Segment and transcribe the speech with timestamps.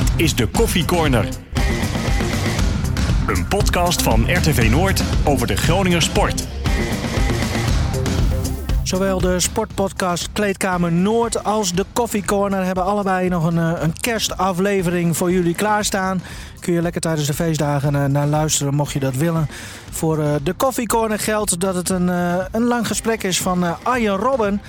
[0.00, 1.28] Dit is de Koffie Corner.
[3.26, 6.46] Een podcast van RTV Noord over de Groninger sport.
[8.82, 14.00] Zowel de sportpodcast Kleedkamer Noord als de Coffee Corner hebben allebei nog een, eh, een
[14.00, 16.22] kerstaflevering voor jullie klaarstaan.
[16.60, 19.48] Kun je lekker tijdens de feestdagen eh, naar luisteren, mocht je dat willen.
[19.90, 22.08] Voor eh, de Coffee Corner geldt dat het een,
[22.52, 24.60] een lang gesprek is van Arjen Robben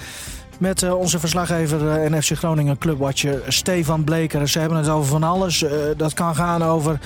[0.62, 4.48] met uh, onze verslaggever en FC Groningen clubwatcher Stefan Bleker.
[4.48, 5.64] Ze hebben het over van alles.
[5.64, 7.00] Uh, dat kan gaan over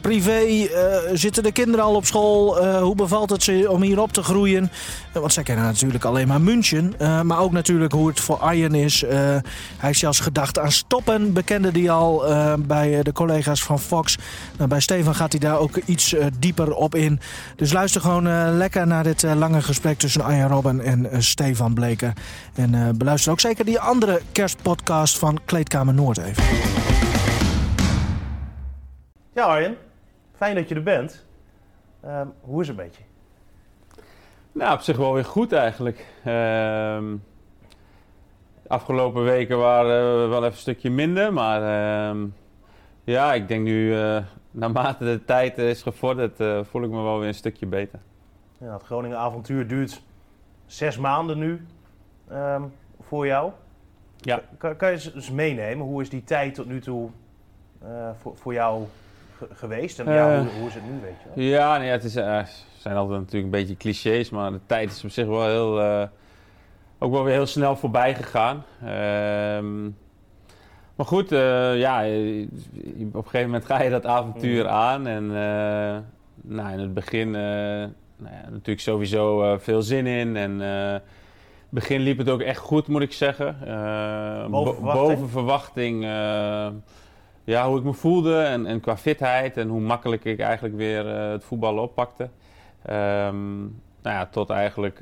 [0.00, 0.68] privé.
[1.12, 2.66] zitten de kinderen al op school?
[2.78, 4.70] hoe bevalt het ze om hier op te groeien?
[5.12, 6.94] want zij kennen natuurlijk alleen maar München.
[6.98, 9.00] maar ook natuurlijk hoe het voor Arjen is.
[9.00, 9.42] hij
[9.76, 11.32] heeft zelfs gedacht aan stoppen.
[11.32, 12.24] Bekende die al
[12.58, 14.18] bij de collega's van Fox.
[14.56, 17.20] Nou, bij Stefan gaat hij daar ook iets dieper op in.
[17.56, 22.12] Dus luister gewoon lekker naar dit lange gesprek tussen Arjen Robben en Stefan Bleker.
[22.54, 26.44] En beluister ook zeker die andere kerstpodcast van Kleedkamer Noord even.
[29.32, 29.76] Ja Arjen,
[30.36, 31.24] fijn dat je er bent.
[32.00, 33.02] Ehm, hoe is het een beetje?
[34.52, 36.06] Nou, op zich wel weer goed eigenlijk.
[36.26, 36.98] Uh,
[38.66, 42.26] afgelopen weken waren we wel even een stukje minder, maar ehm,
[43.04, 44.18] ja, ik denk nu, uh,
[44.50, 47.98] naarmate de tijd is gevorderd, uh, voel ik me wel weer een stukje beter.
[48.58, 50.02] Ja, het Groningen avontuur duurt
[50.66, 51.66] zes maanden nu
[53.12, 53.52] voor jou.
[54.16, 54.42] Ja.
[54.58, 57.08] Kan, kan je eens meenemen, hoe is die tijd tot nu toe
[57.82, 57.88] uh,
[58.20, 58.84] voor, voor jou
[59.52, 59.98] geweest?
[59.98, 61.44] En ja, hoe, hoe, is het nu, weet je wel?
[61.44, 62.40] Ja, nee, het is, uh,
[62.78, 66.06] zijn altijd natuurlijk een beetje clichés, maar de tijd is op zich wel heel, uh,
[66.98, 68.64] ook wel weer heel snel voorbij gegaan.
[68.80, 69.82] Ehm,
[70.94, 74.70] maar goed, ja, op een gegeven moment ga je dat avontuur mm.
[74.70, 75.06] aan.
[75.06, 75.26] En
[76.42, 80.36] nou, in het begin nou ja, natuurlijk sowieso veel zin in.
[80.36, 80.60] En
[81.72, 83.56] begin liep het ook echt goed, moet ik zeggen.
[83.66, 85.08] Uh, boven verwachting?
[85.08, 86.66] Boven verwachting uh,
[87.44, 91.06] ja, hoe ik me voelde en, en, qua fitheid en hoe makkelijk ik eigenlijk weer
[91.06, 92.22] uh, het voetballen oppakte.
[92.90, 94.96] Um, nou ja, tot eigenlijk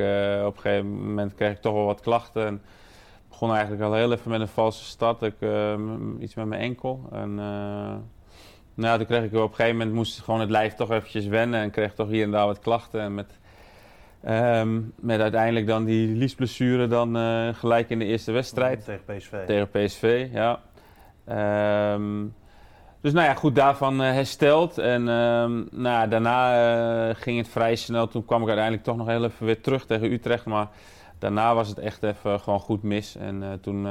[0.46, 2.46] op een gegeven moment kreeg ik toch wel wat klachten.
[2.46, 2.62] En
[3.28, 5.22] begon eigenlijk al heel even met een valse start.
[5.22, 5.34] Ik,
[6.18, 7.08] iets met mijn enkel.
[7.12, 7.34] En
[8.74, 11.60] nou, toen kreeg ik op een gegeven moment moest gewoon het lijf toch eventjes wennen.
[11.60, 13.00] En kreeg toch hier en daar wat klachten.
[13.00, 13.38] En met
[14.28, 18.84] Um, met uiteindelijk dan die liesblessure dan uh, gelijk in de eerste wedstrijd.
[18.84, 19.46] Tegen PSV.
[19.46, 20.60] Tegen PSV, ja.
[21.94, 22.34] Um,
[23.00, 24.78] dus nou ja, goed, daarvan uh, hersteld.
[24.78, 28.08] En um, nou, daarna uh, ging het vrij snel.
[28.08, 30.44] Toen kwam ik uiteindelijk toch nog heel even weer terug tegen Utrecht.
[30.44, 30.68] Maar
[31.18, 33.16] daarna was het echt even gewoon goed mis.
[33.16, 33.88] En toen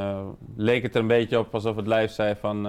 [0.55, 2.67] leek het er een beetje op alsof het lijf zei van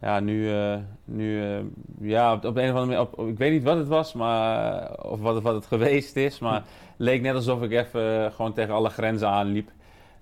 [0.00, 1.58] ja, nu, uh, nu uh,
[2.00, 4.82] ja, op, op, een of andere manier, op, ik weet niet wat het was, maar,
[4.82, 6.64] eh, of wat, het, wat het geweest is, maar het
[6.96, 9.70] leek net alsof ik even gewoon tegen alle grenzen aanliep.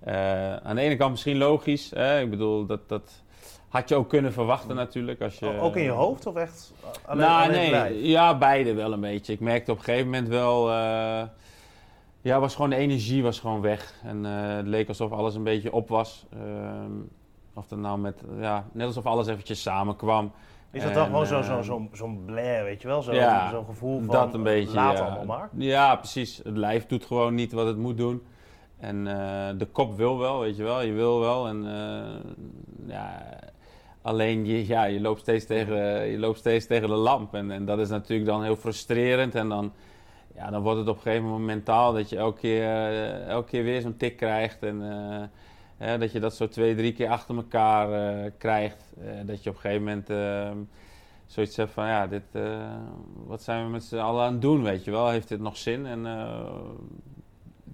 [0.08, 2.20] Uh, aan de ene kant misschien logisch, hè?
[2.20, 3.22] ik bedoel, dat, dat
[3.68, 5.20] had je ook kunnen verwachten natuurlijk.
[5.20, 6.72] Als je, ook in je hoofd of echt
[7.06, 9.32] alleen, nou, nee, Ja, beide wel een beetje.
[9.32, 10.70] Ik merkte op een gegeven moment wel,
[12.20, 13.94] ja, was gewoon de energie was gewoon weg.
[14.02, 16.26] En het leek alsof alles een beetje op was.
[17.54, 20.32] Of dat nou met, ja, net alsof alles eventjes samenkwam.
[20.74, 23.02] Is dat dan gewoon zo'n zo, zo, ehm, zo blair, weet je wel?
[23.02, 25.04] Zo'n ja, zo gevoel van dat een beetje, laat ja.
[25.04, 25.48] allemaal maar.
[25.56, 26.36] Ja, precies.
[26.36, 28.22] Het lijf doet gewoon niet wat het moet doen.
[28.78, 30.82] En uh, de kop wil wel, weet je wel.
[30.82, 31.48] Je wil wel.
[31.48, 32.32] En uh,
[32.86, 33.26] ja,
[34.02, 37.34] alleen je, ja, je, loopt steeds tegen, je loopt steeds tegen de lamp.
[37.34, 39.34] En, en dat is natuurlijk dan heel frustrerend.
[39.34, 39.72] En dan,
[40.34, 43.48] ja, dan wordt het op een gegeven moment mentaal dat je elke keer, uh, elke
[43.48, 44.62] keer weer zo'n tik krijgt.
[44.62, 44.82] En
[45.78, 47.90] dat je dat zo twee, drie keer achter elkaar
[48.24, 48.92] uh, krijgt.
[48.98, 50.50] Uh, dat je op een gegeven moment uh,
[51.26, 52.76] zoiets hebt van, ja, dit, eh,
[53.26, 55.08] wat zijn we met z'n allen aan het doen, weet je wel?
[55.08, 55.86] Heeft dit nog zin?
[55.86, 56.02] En,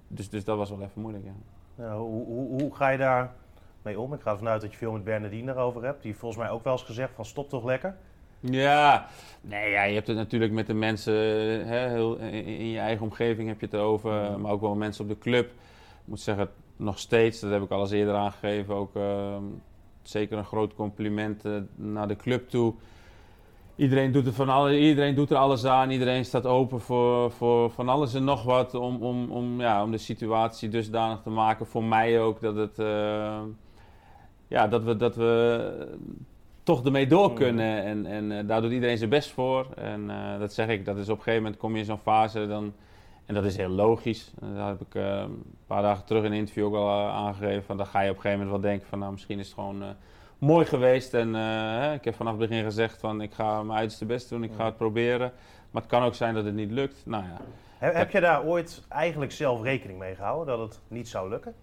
[0.07, 1.33] dus, dus dat was wel even moeilijk, ja.
[1.83, 3.33] ja hoe, hoe, hoe, ga je daar
[3.81, 4.13] mee om?
[4.13, 5.97] Ik ga ervan uit dat je veel met Bernardine erover hebt.
[5.97, 7.95] Die heeft volgens mij ook wel eens gezegd van, stop toch lekker?
[8.39, 9.07] Ja,
[9.41, 11.13] nee, ja, je hebt het natuurlijk met de mensen
[11.67, 15.03] hè, heel, in, in, je eigen omgeving heb je het over, maar ook wel mensen
[15.03, 15.45] op de club.
[15.45, 16.49] Ik moet zeggen,
[16.81, 19.43] nog steeds, dat heb ik al eens eerder aangegeven, ook ehm,
[20.01, 22.73] zeker een groot compliment uh, naar de club toe.
[23.75, 27.69] Iedereen doet, er van alle, iedereen doet er alles aan, iedereen staat open voor, voor
[27.69, 31.65] van alles en nog wat om, om, om, ja, om de situatie dusdanig te maken.
[31.65, 33.39] Voor mij ook dat, het, uh,
[34.47, 35.97] ja, dat, we, dat we
[36.63, 37.35] toch ermee door mm.
[37.35, 37.83] kunnen.
[37.83, 39.67] En, en uh, daar doet iedereen zijn best voor.
[39.75, 42.47] En dat zeg ik, dat is op een gegeven moment kom je in zo'n fase,
[42.47, 42.73] dan
[43.25, 44.31] en dat is heel logisch.
[44.39, 47.63] Dat heb ik uh, een paar dagen terug in een interview ook al uh, aangegeven.
[47.63, 49.53] Van, dan ga je op een gegeven moment wel denken van nou misschien is het
[49.53, 49.89] gewoon uh,
[50.37, 51.13] mooi geweest.
[51.13, 51.35] En
[51.93, 54.65] ik heb vanaf het begin gezegd van ik ga mijn uiterste best doen, ik ga
[54.65, 55.31] het proberen.
[55.71, 57.01] Maar het kan ook zijn dat het niet lukt.
[57.05, 57.37] Nou ja.
[57.77, 61.55] Heb, heb je daar ooit eigenlijk zelf rekening mee gehouden dat het niet zou lukken?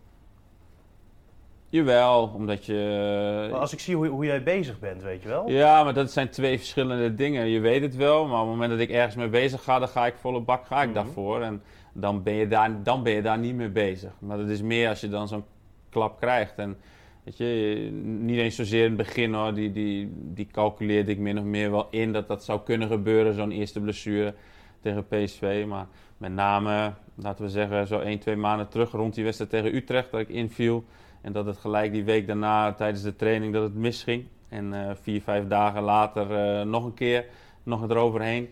[1.71, 3.51] Jawel, omdat je...
[3.53, 5.51] als ik zie hoe, hoe, jij bezig bent, weet je wel?
[5.51, 7.47] Ja, maar dat zijn twee verschillende dingen.
[7.47, 9.89] Je weet het wel, maar op het moment dat ik ergens mee bezig ga, dan
[9.89, 10.95] ga ik volle bak ga ik mhm.
[10.95, 11.43] daarvoor.
[11.43, 11.63] En
[11.93, 14.13] dan ben, je daar, dan ben je daar niet mee bezig.
[14.19, 15.45] Maar dat is meer als je dan zo'n
[15.91, 16.59] klap krijgt.
[16.59, 16.77] En
[17.25, 21.39] weet je, niet eens zozeer in het begin hoor, die, die, die calculeerde ik min
[21.39, 24.35] of meer wel in dat dat zou kunnen gebeuren, zo'n eerste blessure
[24.81, 25.65] tegen PSV.
[25.69, 25.87] Maar
[26.19, 30.11] met name, laten we zeggen, zo 1, 2 maanden terug rond die wedstrijd tegen Utrecht,
[30.11, 30.85] dat ik inviel.
[31.21, 34.27] En dat het gelijk die week daarna tijdens de training dat het misging.
[34.49, 37.25] En uh, vier, vijf dagen later uh, nog een keer,
[37.63, 38.49] nog eroverheen.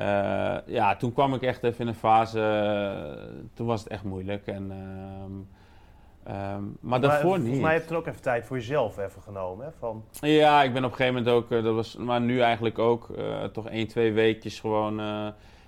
[0.00, 3.18] Uh, ja, toen kwam ik echt even in een fase,
[3.54, 4.46] toen was het echt moeilijk.
[4.46, 4.72] En,
[6.28, 7.60] um, maar daarvoor niet.
[7.60, 9.72] Maar je hebt er ook even tijd voor jezelf even genomen, hè?
[9.78, 10.04] Van...
[10.20, 13.08] Ja, ik ben op een gegeven moment ook, dat was, maar nu eigenlijk ook,
[13.52, 15.00] toch één, twee weekjes gewoon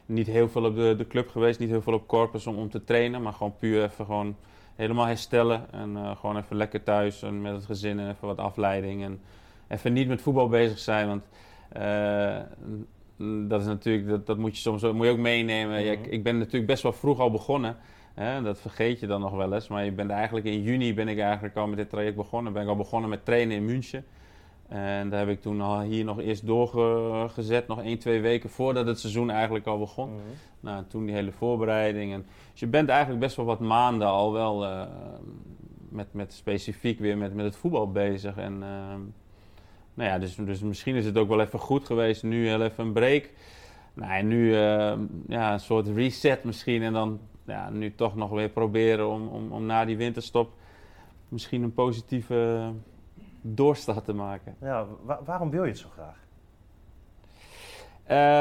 [0.06, 2.70] niet heel veel op de, de club geweest, niet heel veel op corpus om, om
[2.70, 4.36] te trainen, maar gewoon puur even gewoon
[4.76, 5.72] helemaal herstellen.
[5.72, 9.02] En uh, gewoon even lekker thuis en met het gezin en even wat afleiding.
[9.02, 9.20] En
[9.68, 11.06] even niet met voetbal bezig zijn.
[11.06, 11.24] Want
[11.76, 12.38] uh,
[13.48, 15.84] dat is natuurlijk, dat, dat moet je soms moet je ook meenemen.
[15.84, 16.10] ja, ik, mhm.
[16.10, 17.76] ik, ben natuurlijk best wel vroeg al begonnen.
[18.14, 19.68] Hè, dat vergeet je dan nog wel eens.
[19.68, 22.52] Maar je bent eigenlijk in juni ben ik eigenlijk al met dit traject begonnen.
[22.52, 24.04] Ben ik al begonnen met trainen in München.
[24.68, 28.86] En daar heb ik toen al hier nog eerst doorgezet, nog één, twee weken voordat
[28.86, 30.10] het seizoen eigenlijk al begon.
[30.10, 30.20] Mm
[30.60, 32.12] Nou, toen die hele voorbereiding.
[32.12, 34.82] En, dus je bent eigenlijk best wel wat maanden al wel uh,
[35.88, 38.36] met, met specifiek weer met, met het voetbal bezig.
[38.36, 38.94] En uh,
[39.94, 42.84] nou ja, dus, dus misschien is het ook wel even goed geweest, nu heel even
[42.84, 43.30] een break.
[43.94, 44.92] Nou, en nu uh,
[45.26, 46.82] ja, een soort reset misschien.
[46.82, 50.52] En dan ja, nu toch nog weer proberen om, om, om na die winterstop
[51.28, 52.70] misschien een positieve
[53.54, 54.56] doorstart te maken.
[54.60, 54.86] Ja,
[55.24, 56.24] waarom wil je het zo graag?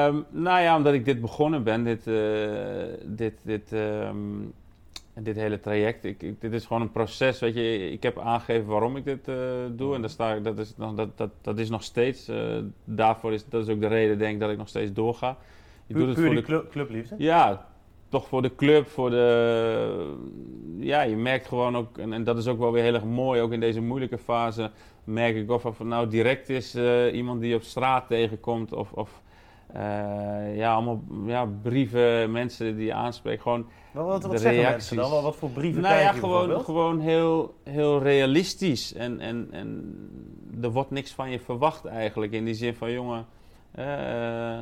[0.10, 4.54] Um, nou ja, omdat ik dit begonnen ben, dit, uh, dit, dit, um,
[5.14, 6.04] dit hele traject.
[6.04, 7.92] Ik, ik, dit is gewoon een proces, weet je.
[7.92, 9.36] Ik heb aangegeven waarom ik dit uh,
[9.72, 13.46] doe en daar sta, dat, is, dat, dat, dat is nog steeds, uh, daarvoor is,
[13.50, 15.38] dat is ook de reden denk ik dat ik nog steeds doorga.
[15.88, 17.16] Je doet het voor de club, clubliefde?
[17.18, 17.66] Ja,
[18.10, 20.16] toch voor de club, voor de...
[20.78, 23.42] Ja, je merkt gewoon ook, en, en, dat is ook wel weer heel erg mooi,
[23.42, 24.72] ook in deze moeilijke fase,
[25.04, 29.22] merk ik of het nou direct is uh, iemand die op straat tegenkomt of, of
[29.76, 33.42] uh, ja, allemaal ja, brieven, mensen die je aanspreekt.
[33.42, 35.24] Gewoon wat, wat, wat zeggen mensen dan?
[35.24, 38.94] Wat voor brieven nou, ja, gewoon, gewoon heel, heel realistisch.
[38.94, 39.96] En, en, en
[40.62, 42.32] er wordt niks van je verwacht eigenlijk.
[42.32, 43.26] In die zin van, jongen,
[43.80, 44.62] uh,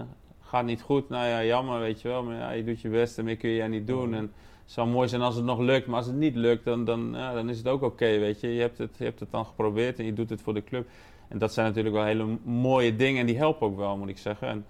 [0.54, 1.10] gaat niet goed.
[1.10, 2.24] Nou ja, jammer, weet je wel.
[2.24, 4.14] Maar ja, je doet je best en meer kun je ja niet doen.
[4.14, 5.88] En het zou mooi zijn als het nog lukt.
[5.88, 8.54] Maar als het niet lukt, dan, dan, ja, dan is het ook oké, weet je.
[8.54, 10.88] Je hebt, het, je hebt het dan geprobeerd en je doet het voor de club.
[11.28, 13.20] En dat zijn natuurlijk wel hele mooie dingen.
[13.20, 14.48] En die helpen ook wel, moet ik zeggen.
[14.48, 14.66] En,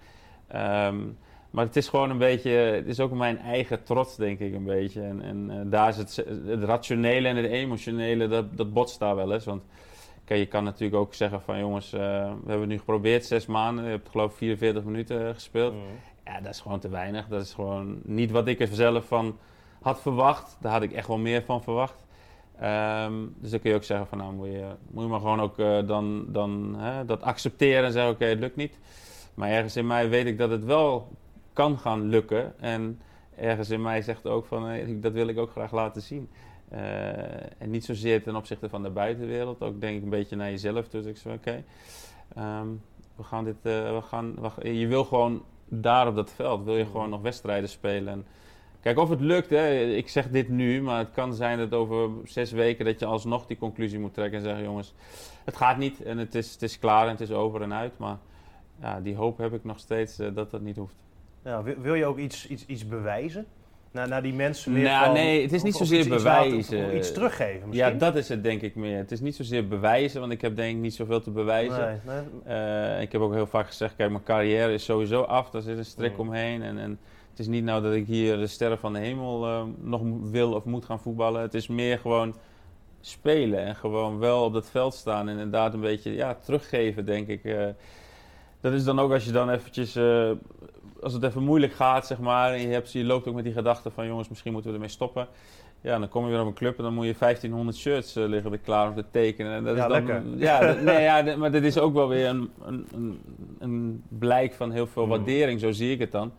[0.86, 1.16] um,
[1.50, 4.64] maar het is gewoon een beetje, het is ook mijn eigen trots, denk ik, een
[4.64, 5.00] beetje.
[5.00, 9.16] En, en uh, daar is het, het rationele en het emotionele, dat, dat botst daar
[9.16, 9.44] wel eens.
[9.44, 9.62] Want
[10.24, 12.00] Kijk, je kan natuurlijk ook zeggen van jongens, uh,
[12.44, 13.84] we hebben nu geprobeerd zes maanden.
[13.84, 15.72] Je hebt geloof ik 44 minuten gespeeld.
[15.72, 15.80] Mm.
[16.24, 17.28] Ja, dat is gewoon te weinig.
[17.28, 19.38] Dat is gewoon niet wat ik er zelf van
[19.82, 20.56] had verwacht.
[20.60, 22.04] Daar had ik echt wel meer van verwacht.
[22.62, 25.40] Um, dus dan kun je ook zeggen van nou moet je, moet je maar gewoon
[25.40, 28.78] ook uh, dan, dan hè, dat accepteren en zeggen oké, okay, het lukt niet.
[29.34, 31.08] Maar ergens in mij weet ik dat het wel
[31.52, 32.60] kan gaan lukken.
[32.60, 33.00] En
[33.36, 36.30] ergens in mij zegt ook van hey, dat wil ik ook graag laten zien.
[36.74, 36.80] Uh,
[37.58, 40.88] en niet zozeer ten opzichte van de buitenwereld, ook denk ik een beetje naar jezelf.
[40.88, 41.64] Dus ik zei: Oké,
[42.38, 42.82] um,
[43.16, 43.56] we gaan dit.
[43.62, 47.68] Uh, we gaan, je wil gewoon daar op dat veld, wil je gewoon nog wedstrijden
[47.68, 48.12] spelen.
[48.12, 48.26] En
[48.80, 52.10] kijk, of het lukt, hè, ik zeg dit nu, maar het kan zijn dat over
[52.24, 54.94] zes weken dat je alsnog die conclusie moet trekken en zeggen: Jongens,
[55.44, 57.98] het gaat niet en het is, het is klaar en het is over en uit.
[57.98, 58.18] Maar
[58.80, 60.96] ja, die hoop heb ik nog steeds uh, dat dat niet hoeft.
[61.44, 63.46] Ja, wil, wil je ook iets, iets, iets bewijzen?
[63.94, 66.58] Naar, naar die mensen meer nou, Nee, het is niet zozeer bewijzen.
[66.58, 67.92] Iets, iets, teruggeven misschien?
[67.92, 68.96] Ja, dat is het denk ik meer.
[68.96, 72.00] Het is niet zozeer bewijzen, want ik heb denk ik niet zoveel te bewijzen.
[72.04, 72.56] Nee, nee.
[72.56, 75.50] Uh, ik heb ook heel vaak gezegd, kijk, mijn carrière is sowieso af.
[75.50, 76.20] Daar zit een strik mm.
[76.20, 76.62] omheen.
[76.62, 76.98] En, en
[77.30, 80.52] het is niet nou dat ik hier de sterren van de hemel uh, nog wil
[80.52, 81.42] of moet gaan voetballen.
[81.42, 82.34] Het is meer gewoon
[83.00, 85.28] spelen en gewoon wel op dat veld staan.
[85.28, 87.44] En inderdaad een beetje ja, teruggeven, denk ik.
[87.44, 87.66] Uh,
[88.60, 89.96] dat is dan ook als je dan eventjes
[91.00, 93.52] als het even moeilijk gaat, zeg maar, en je, hebt, je loopt ook met die
[93.52, 95.28] gedachte van jongens, misschien moeten we ermee stoppen.
[95.80, 98.26] Ja, dan kom je weer op een club en dan moet je 1500 shirts uh,
[98.26, 99.52] liggen er klaar om te tekenen.
[99.52, 100.22] En dat ja, is dan, lekker.
[100.36, 103.20] Ja, nee, ja, maar dat is ook wel weer een, een,
[103.58, 105.08] een, blijk van heel veel mm.
[105.08, 106.32] waardering, zo zie ik het dan.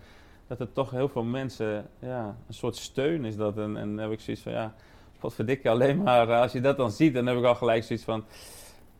[0.48, 3.58] Dat er toch heel veel mensen, ja, een soort steun is dat.
[3.58, 4.74] En, en dan heb ik zoiets van, ja,
[5.20, 7.84] wat verdikke alleen maar, eh, als je dat dan ziet, dan heb ik al gelijk
[7.84, 8.26] zoiets van,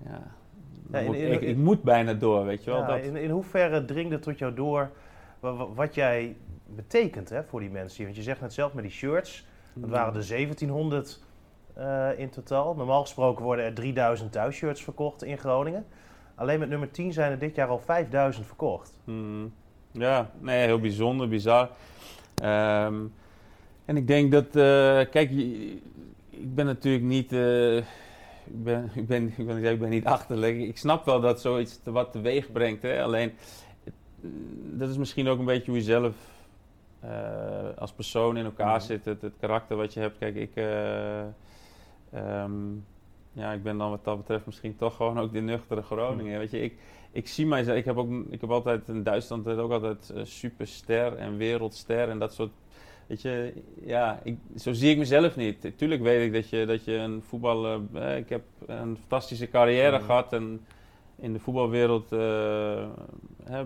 [0.06, 0.22] ja,
[0.92, 2.80] ja in, in, ik, ik, moet bijna door, weet je wel.
[2.80, 3.04] Ja, dat.
[3.04, 4.92] In, in hoeverre dringt het tot jou door
[5.76, 6.36] wat jij
[6.66, 8.04] betekent hè, voor die mensen.
[8.04, 11.20] Want je zegt net zelf met die shirts, dat waren de 1700
[12.18, 12.76] in totaal.
[12.76, 15.86] Normaal gesproken worden er 3000 thuisshirts verkocht in Groningen.
[16.36, 19.00] Alleen met nummer 10 zijn er dit jaar al 5000 verkocht.
[19.04, 19.54] Hmm.
[19.92, 21.70] Ja, nee, heel bijzonder, bizar.
[22.36, 22.96] Ehm,
[23.86, 24.48] en ik denk dat,
[25.10, 25.32] kijk,
[26.30, 27.32] ik ben natuurlijk niet
[28.48, 30.58] ik ben, ik ben, ik ben, ik ben niet achterlijk.
[30.58, 32.82] Ik snap wel dat zoiets te, wat teweeg brengt.
[32.82, 33.04] Hè?
[33.04, 33.34] Alleen,
[34.72, 36.16] dat is misschien ook een beetje hoe je zelf
[37.04, 37.10] uh,
[37.78, 38.86] als persoon in elkaar mhm.
[38.86, 39.06] zit.
[39.06, 40.18] Het, het, karakter wat je hebt.
[40.18, 41.20] Kijk, ik, uh,
[42.44, 42.86] um,
[43.32, 46.32] ja, ik ben dan wat dat betreft misschien toch gewoon ook de nuchtere Groningen.
[46.32, 46.40] Mhm.
[46.40, 46.78] Weet je, ik,
[47.12, 51.38] ik zie mijzelf, ik heb, ook, ik heb altijd in Duitsland ook altijd superster en
[51.38, 52.52] wereldster en dat soort
[53.08, 53.54] Weet je,
[53.86, 55.78] ja, ik, zo zie ik mezelf niet.
[55.78, 57.82] Tuurlijk weet ik dat je, dat je een voetballer...
[57.94, 60.04] Eh, ik heb een fantastische carrière mm.
[60.04, 60.66] gehad en
[61.18, 62.20] in de voetbalwereld uh,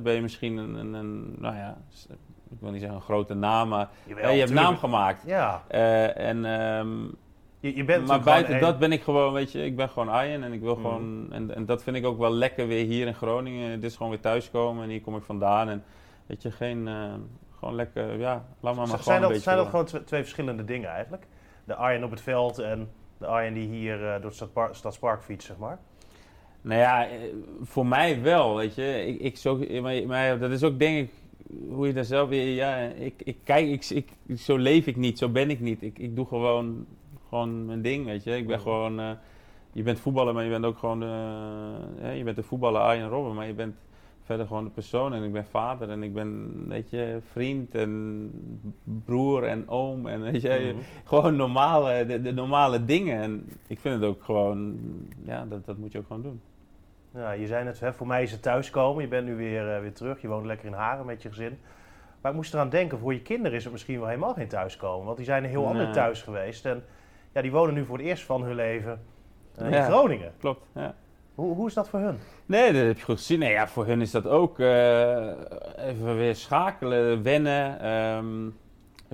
[0.01, 1.77] ben je misschien een, een, een, nou ja,
[2.49, 5.23] ik wil niet zeggen een grote naam, maar Jawel, je hebt naam gemaakt.
[5.25, 5.63] Ja.
[5.71, 7.15] Uh, en, um,
[7.59, 10.43] je, je, bent maar buiten dat ben ik gewoon, weet je, ik ben gewoon Arjen
[10.43, 10.81] en ik wil mm.
[10.81, 13.81] gewoon, en, en dat vind ik ook wel lekker weer hier in Groningen.
[13.81, 15.83] Dit is gewoon weer thuiskomen en hier kom ik vandaan en
[16.25, 17.13] weet je, geen, uh,
[17.59, 21.27] gewoon lekker, ja, laat maar, maar zijn dat, Zijn dat gewoon twee verschillende dingen eigenlijk?
[21.63, 24.31] De Arjen op het veld en de Arjen die hier uh, door
[24.65, 25.79] het Stadspark fietst, zeg maar?
[26.69, 27.17] Nou ja, eh,
[27.61, 29.05] voor mij wel, weet je.
[29.05, 29.59] Ik, ik zo,
[30.07, 31.11] maar, dat is ook denk ik
[31.69, 32.55] hoe je daar zelf weer...
[32.55, 35.81] Ja, ik, ik kijk, ik, ik, zo leef ik niet, zo ben ik niet.
[35.81, 36.85] Ik, ik doe gewoon,
[37.29, 38.37] gewoon mijn ding, weet je.
[38.37, 38.99] Ik ben gewoon...
[38.99, 39.11] Uh,
[39.71, 41.03] je bent voetballer, maar je bent ook gewoon...
[41.03, 43.75] Uh, je bent de voetballer Arjen Robben, maar je bent
[44.23, 45.13] verder gewoon de persoon.
[45.13, 48.31] En ik ben vader en ik ben, weet je, vriend en
[49.05, 50.07] broer en oom.
[50.07, 50.83] En weet je, mhm.
[51.03, 53.21] gewoon normale, de, de, normale dingen.
[53.21, 54.79] En ik vind het ook gewoon,
[55.25, 56.41] ja, dat, dat moet je ook gewoon doen.
[57.13, 59.03] Ja, je zei net, hè, voor mij is het thuiskomen.
[59.03, 60.21] Je bent nu weer, uh, weer terug.
[60.21, 61.59] Je woont lekker in Haren met je gezin.
[62.21, 65.05] Maar ik moest eraan denken, voor je kinderen is het misschien wel helemaal geen thuiskomen.
[65.05, 65.69] Want die zijn een heel nee.
[65.69, 66.65] ander thuis geweest.
[66.65, 66.83] En
[67.33, 69.01] ja, die wonen nu voor het eerst van hun leven
[69.61, 70.33] uh, in Groningen.
[70.39, 70.95] Klopt, ja.
[71.35, 72.17] Hoe, hoe is dat voor hun?
[72.45, 73.39] Nee, dat heb je goed gezien.
[73.39, 75.27] Nee, ja, voor hun is dat ook uh,
[75.77, 77.91] even weer schakelen, wennen.
[77.91, 78.57] Um,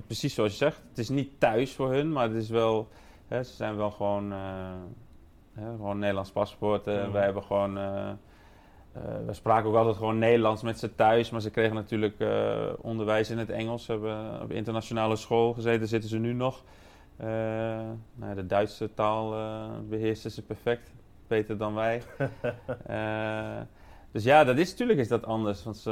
[0.06, 0.82] precies zoals je zegt.
[0.90, 2.88] Het is niet thuis voor hun, maar het is wel...
[3.28, 4.34] Hè, ze zijn wel gewoon...
[5.56, 6.88] Hè, gewoon Nederlands paspoort.
[6.88, 7.74] Uh, Wij hebben gewoon...
[9.26, 11.30] we spraken ook altijd gewoon Nederlands met ze thuis.
[11.30, 12.24] Maar ze kregen natuurlijk
[12.82, 13.86] onderwijs in het Engels.
[13.86, 15.88] Ze hebben op internationale school gezeten.
[15.88, 16.64] zitten ze nu nog.
[18.16, 19.34] nou, de Duitse taal
[19.90, 20.94] beheersen ze perfect
[21.28, 22.02] beter dan wij.
[24.12, 25.64] dus ja, dat is natuurlijk is dat anders.
[25.64, 25.84] Want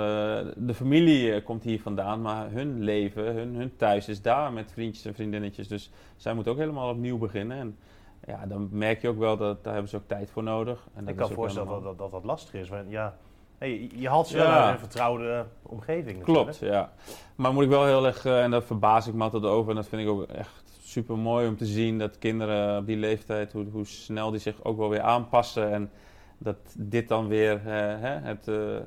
[0.56, 4.72] de familie eh, komt hier vandaan, maar hun leven, hun, hun thuis is daar met
[4.72, 5.68] vriendjes en vriendinnetjes.
[5.68, 7.58] Dus zij moeten ook helemaal opnieuw beginnen.
[7.58, 7.78] En
[8.26, 10.88] ja, dan merk je ook wel dat daar hebben ze ook tijd voor nodig.
[10.94, 12.70] En Ik kan voorstellen dat, dat, dat dat lastig is.
[12.70, 13.16] Want ja,
[13.58, 16.24] hey, je haalt ze wel een vertrouwde omgeving.
[16.24, 16.92] Klopt, ja.
[17.36, 19.76] Maar moet ik wel heel erg, uh, en daar verbaas ik me altijd over, en
[19.76, 23.52] dat vind ik ook echt super mooi om te zien dat kinderen op die leeftijd,
[23.52, 25.72] hoe, hoe snel die zich ook wel weer aanpassen.
[25.72, 25.92] En
[26.38, 28.78] dat dit dan weer, uh, hè, het, uh,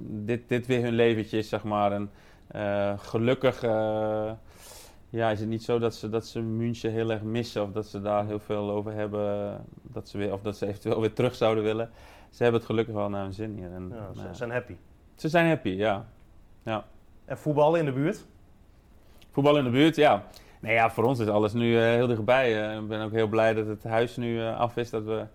[0.00, 1.92] dit, dit weer hun leventje is, zeg maar.
[1.92, 2.10] En
[2.56, 3.62] uh, gelukkig
[5.12, 7.62] ja, is het niet zo dat ze, dat ze München heel erg missen.
[7.62, 9.56] Of dat ze daar heel veel over hebben.
[9.82, 11.90] Dat ze weer, of dat ze eventueel weer terug zouden willen.
[12.30, 13.72] Ze hebben het gelukkig wel naar hun zin hier.
[13.72, 14.76] En, ja, ze zijn happy.
[15.14, 16.06] Ze zijn happy, ja.
[16.62, 16.84] ja.
[17.24, 18.24] En voetballen in de buurt?
[19.30, 20.24] Voetbal in de buurt, ja.
[20.60, 22.74] Nee, ja, voor ons is alles nu uh, heel dichtbij.
[22.74, 25.26] Uh, ik ben ook heel blij dat het huis nu uh, af is, dat we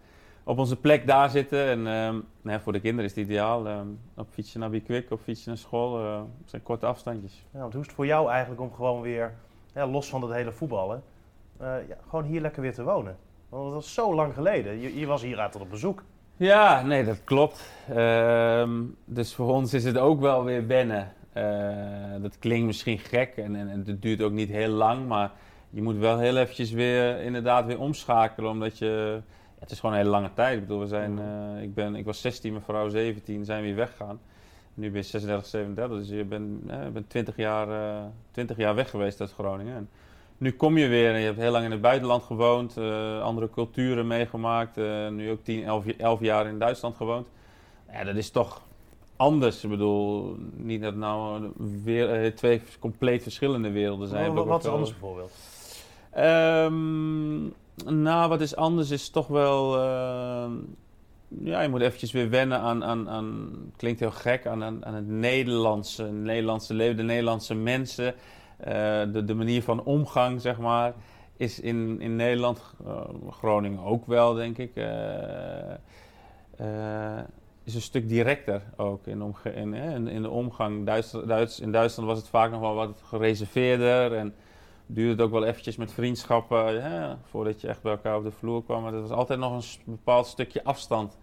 [0.43, 1.65] op onze plek daar zitten.
[1.65, 3.67] En um, nou, voor de kinderen is het ideaal.
[3.67, 6.03] Um, op fietsen naar Bikwik, op fietsen naar school.
[6.03, 7.45] Uh, zijn korte afstandjes.
[7.53, 9.33] Ja, want hoe is het voor jou eigenlijk om gewoon weer,
[9.77, 11.03] ja, los van dat hele voetballen,
[11.59, 13.17] ja, gewoon hier lekker weer te wonen?
[13.49, 14.79] Want dat was zo lang geleden.
[14.79, 16.03] Je, je was hier altijd op bezoek.
[16.37, 17.71] Ja, nee, dat klopt.
[17.95, 21.13] Um, dus voor ons is het ook wel weer wennen.
[21.33, 25.31] Uh, dat klinkt misschien gek en, en, en, het duurt ook niet heel lang, maar
[25.69, 29.21] je moet wel heel eventjes weer inderdaad weer omschakelen, omdat je...
[29.59, 30.53] Het is gewoon een hele lange tijd.
[30.53, 33.67] Ik bedoel, we zijn, uh, ik, ben, ik was 16, mijn vrouw 17, zijn we
[33.67, 34.19] weer weggegaan.
[34.77, 37.67] Nu ben je 36, 37, dus je bent, uh, bent 20, jaar,
[38.31, 39.75] 20 jaar weg geweest uit Groningen.
[39.75, 39.89] En
[40.37, 42.77] nu kom je weer en je hebt heel lang in het buitenland gewoond,
[43.21, 44.75] andere culturen meegemaakt,
[45.09, 47.27] nu ook 10, 11, 11 jaar in Duitsland gewoond.
[47.91, 48.61] Ja, dat is toch
[49.17, 49.63] anders.
[49.63, 51.49] Ik bedoel, niet dat nou
[51.83, 54.33] weer eh, twee compleet verschillende werelden zijn.
[54.33, 55.31] Wat, wat is anders bijvoorbeeld?
[56.17, 57.53] Um,
[58.01, 59.73] nou, wat is anders is toch wel...
[61.27, 64.93] Ja, je moet eventjes weer wennen aan, aan, aan klinkt heel gek, aan, aan, aan
[64.93, 68.13] het Nederlandse, Nederlandse leven, de Nederlandse mensen.
[68.59, 68.65] Uh,
[69.13, 70.93] de, de manier van omgang, zeg maar,
[71.37, 74.71] is in, in Nederland, uh, Groningen ook wel, denk ik
[77.67, 80.85] is een stuk directer ook in, in, in, in de omgang.
[80.85, 84.13] Duits, Duits, in Duitsland was het vaak nog wel wat gereserveerder.
[84.13, 84.33] En
[84.87, 88.63] duurde het ook wel eventjes met vriendschappen, voordat je echt bij elkaar op de vloer
[88.63, 88.81] kwam.
[88.81, 91.17] Maar dat was altijd nog een bepaald stukje afstand.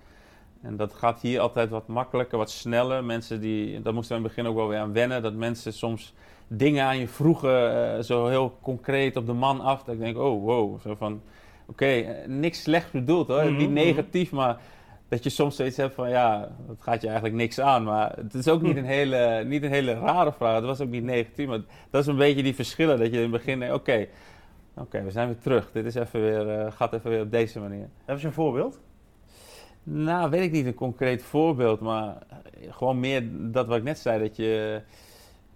[0.64, 3.04] En dat gaat hier altijd wat makkelijker, wat sneller.
[3.04, 5.72] Mensen die, dat moesten we in het begin ook wel weer aan wennen, dat mensen
[5.72, 6.14] soms
[6.48, 9.84] dingen aan je vroegen, uh, zo heel concreet op de man af.
[9.84, 11.20] Dat ik denk, oh wow, zo van,
[11.66, 13.72] oké, eh, niks slecht bedoeld hoor, niet mhm, mhm.
[13.72, 14.60] negatief, maar
[15.08, 17.84] dat je soms zoiets hebt van, ja, dat gaat je eigenlijk niks aan.
[17.84, 20.88] Maar het is ook niet een hele, niet een hele rare vraag, het was ook
[20.88, 23.74] niet negatief, maar dat is een beetje die verschillen, dat je in het begin denkt,
[23.74, 24.06] oké,
[24.76, 25.72] oké, we zijn weer terug.
[25.72, 27.88] Dit is even weer, uh, gaat even weer op deze manier.
[28.04, 28.80] Heb je een voorbeeld?
[29.82, 32.18] Nou, weet ik niet een concreet voorbeeld, maar
[32.68, 34.80] gewoon meer dat wat ik net zei, dat je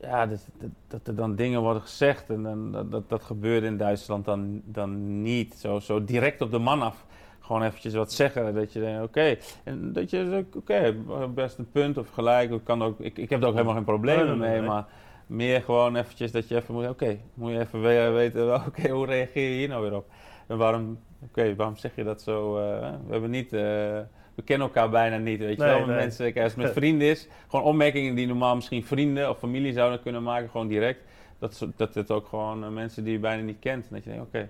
[0.00, 3.66] ja, dat, dat, dat, er dan dingen worden gezegd en dan, dat, dat, dat gebeurde
[3.66, 5.54] in Duitsland dan, dan niet.
[5.54, 7.06] Zo, zo direct op de man af.
[7.40, 8.54] Gewoon eventjes wat zeggen.
[8.54, 9.36] Dat je denkt, oké.
[9.64, 10.96] En dat je oké,
[11.34, 12.50] best een punt of gelijk.
[12.50, 14.62] Ik, kan ook, ik, ik heb er ook helemaal geen problemen mee.
[14.62, 14.86] Maar
[15.26, 19.50] meer gewoon eventjes dat je even moet, oké, moet je even weten, oké, hoe reageer
[19.50, 20.10] je hier nou weer op?
[20.46, 22.58] En waarom, oké, waarom zeg je dat zo?
[22.58, 23.52] Uh, we hebben niet...
[23.52, 23.60] Uh,
[24.34, 25.38] we kennen elkaar bijna niet.
[25.38, 28.54] Weet je wel, met mensen, kijk, als het met vrienden is, gewoon opmerkingen die normaal
[28.54, 31.00] misschien vrienden of familie zouden kunnen maken, gewoon direct.
[31.38, 33.86] Dat, dat het ook gewoon uh, mensen die je bijna niet kent.
[33.90, 34.48] dat je denkt, oké.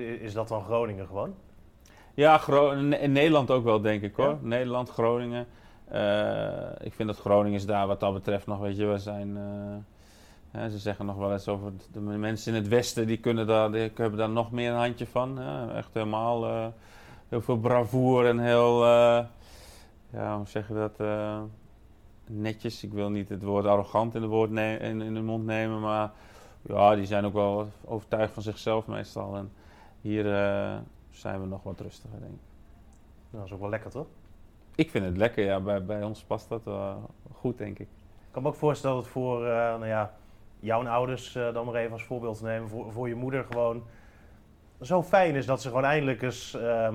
[0.00, 1.34] Is dat dan Groningen gewoon?
[2.18, 4.38] Ja, Gro in Nederland ook wel, denk ik hoor.
[4.40, 5.46] Nederland, Groningen.
[5.92, 9.36] Uh, ik vind dat Groningen is daar wat dat betreft nog, weet je, we zijn.
[10.54, 13.72] Uh, ze zeggen nog wel eens over de mensen in het westen, die kunnen daar,
[13.72, 15.40] die hebben daar nog meer een handje van.
[15.74, 16.72] echt helemaal
[17.28, 18.86] heel veel bravoure en heel,
[20.10, 21.08] ja, hoe zeg je dat,
[22.26, 22.84] netjes.
[22.84, 26.10] Ik wil niet het woord arrogant in de, woord in, in de mond nemen, maar
[26.62, 29.36] ja, die zijn ook wel overtuigd van zichzelf meestal.
[29.36, 29.52] En
[30.00, 30.24] hier
[31.18, 32.38] zijn we nog wat rustiger, denk ik.
[33.30, 34.06] Dat is ook wel lekker, toch?
[34.74, 35.60] Ik vind het lekker, ja.
[35.60, 36.62] Bij, bij ons past dat
[37.32, 37.88] goed, denk ik.
[37.88, 40.14] Ik kan me ook voorstellen dat het voor nou ja,
[40.60, 43.82] jouw ouders, dan maar even als voorbeeld te nemen, voor, voor je moeder gewoon
[44.80, 46.54] zo fijn is dat ze gewoon eindelijk eens...
[46.54, 46.94] Ehm,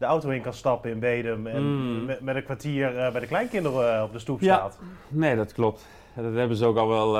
[0.00, 2.04] de auto in kan stappen in Bedum en mm.
[2.04, 4.54] met, met, een kwartier uh, bij de kleinkinderen op de stoep ja.
[4.54, 4.78] staat.
[5.08, 5.86] Nee, dat klopt.
[6.14, 7.16] Dat hebben ze ook al wel,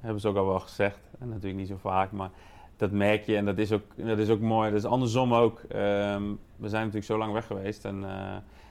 [0.00, 0.98] hebben ze ook al wel gezegd.
[1.20, 2.30] En natuurlijk niet zo vaak, maar
[2.82, 4.70] dat merk je en dat is ook, dat is ook mooi.
[4.70, 5.60] Dat is andersom ook.
[5.60, 8.04] Um, we zijn natuurlijk zo lang weg geweest en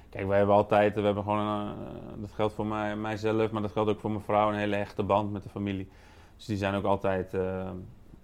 [0.09, 1.73] kijk, wij hebben altijd, we hebben gewoon,
[2.19, 5.03] dat geldt voor mij, mijzelf, maar dat geldt ook voor mijn vrouw, een hele hechte
[5.03, 5.89] band met de familie.
[6.37, 7.35] Dus die zijn ook altijd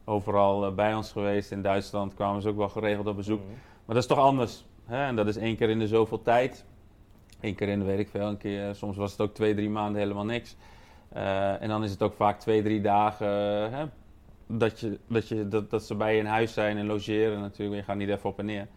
[0.05, 1.51] overal bij ons geweest.
[1.51, 3.39] In Duitsland kwamen ze ook wel geregeld op bezoek.
[3.39, 3.47] Mm.
[3.85, 4.65] Maar dat is toch anders.
[4.85, 5.05] Hè?
[5.05, 6.65] En dat is één keer in de zoveel tijd.
[7.41, 9.69] Eén keer in de weet ik veel, een keer, soms was het ook twee, drie
[9.69, 10.55] maanden helemaal niks.
[11.59, 13.27] En dan is het ook vaak twee, drie dagen
[13.71, 13.85] hè,
[14.47, 17.79] dat, je, dat, je, dat, dat ze bij je in huis zijn en logeren natuurlijk.
[17.79, 18.67] Je gaat niet even op en neer.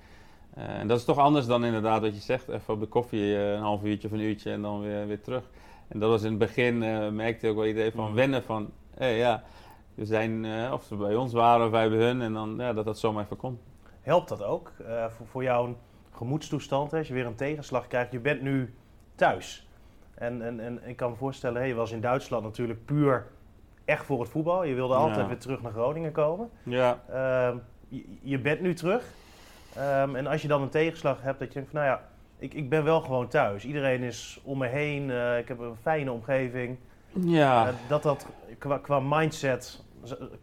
[0.59, 2.49] Uh, en dat is toch anders dan inderdaad wat je zegt.
[2.49, 5.21] Even op de koffie uh, een half uurtje of een uurtje en dan weer, weer
[5.21, 5.51] terug.
[5.89, 6.79] En dat was in het begin,
[7.15, 8.15] merkte ik ook wel idee van mm.
[8.15, 8.71] wennen van...
[8.95, 9.43] Hey, ja,
[9.95, 12.23] we zijn, of ze bij ons waren of wij bij hun.
[12.23, 13.61] En dan ja, dat dat zomaar even komt.
[14.01, 14.73] Helpt dat ook
[15.09, 15.75] voor, voor jou
[16.11, 16.91] gemoedstoestand.
[16.91, 18.75] Hè, als je weer een tegenslag krijgt, je bent nu
[19.15, 19.69] thuis.
[20.15, 23.27] En, en, en ik kan me voorstellen, hey, je was in Duitsland natuurlijk puur
[23.91, 24.65] echt voor het voetbal.
[24.65, 26.51] Je wilde altijd weer terug naar Groningen komen.
[26.63, 27.01] Ja.
[27.11, 27.57] Uh,
[27.89, 29.05] je, je, bent nu terug.
[29.79, 32.55] Um, en als je dan een tegenslag hebt, dat je denkt van, nou ja, ik,
[32.55, 33.65] ik ben wel gewoon thuis.
[33.65, 35.09] Iedereen is om me heen.
[35.09, 36.79] Uh, ik heb een fijne omgeving.
[37.13, 37.67] Ja.
[37.67, 38.27] Uh, dat dat
[38.59, 39.85] qua, qua mindset,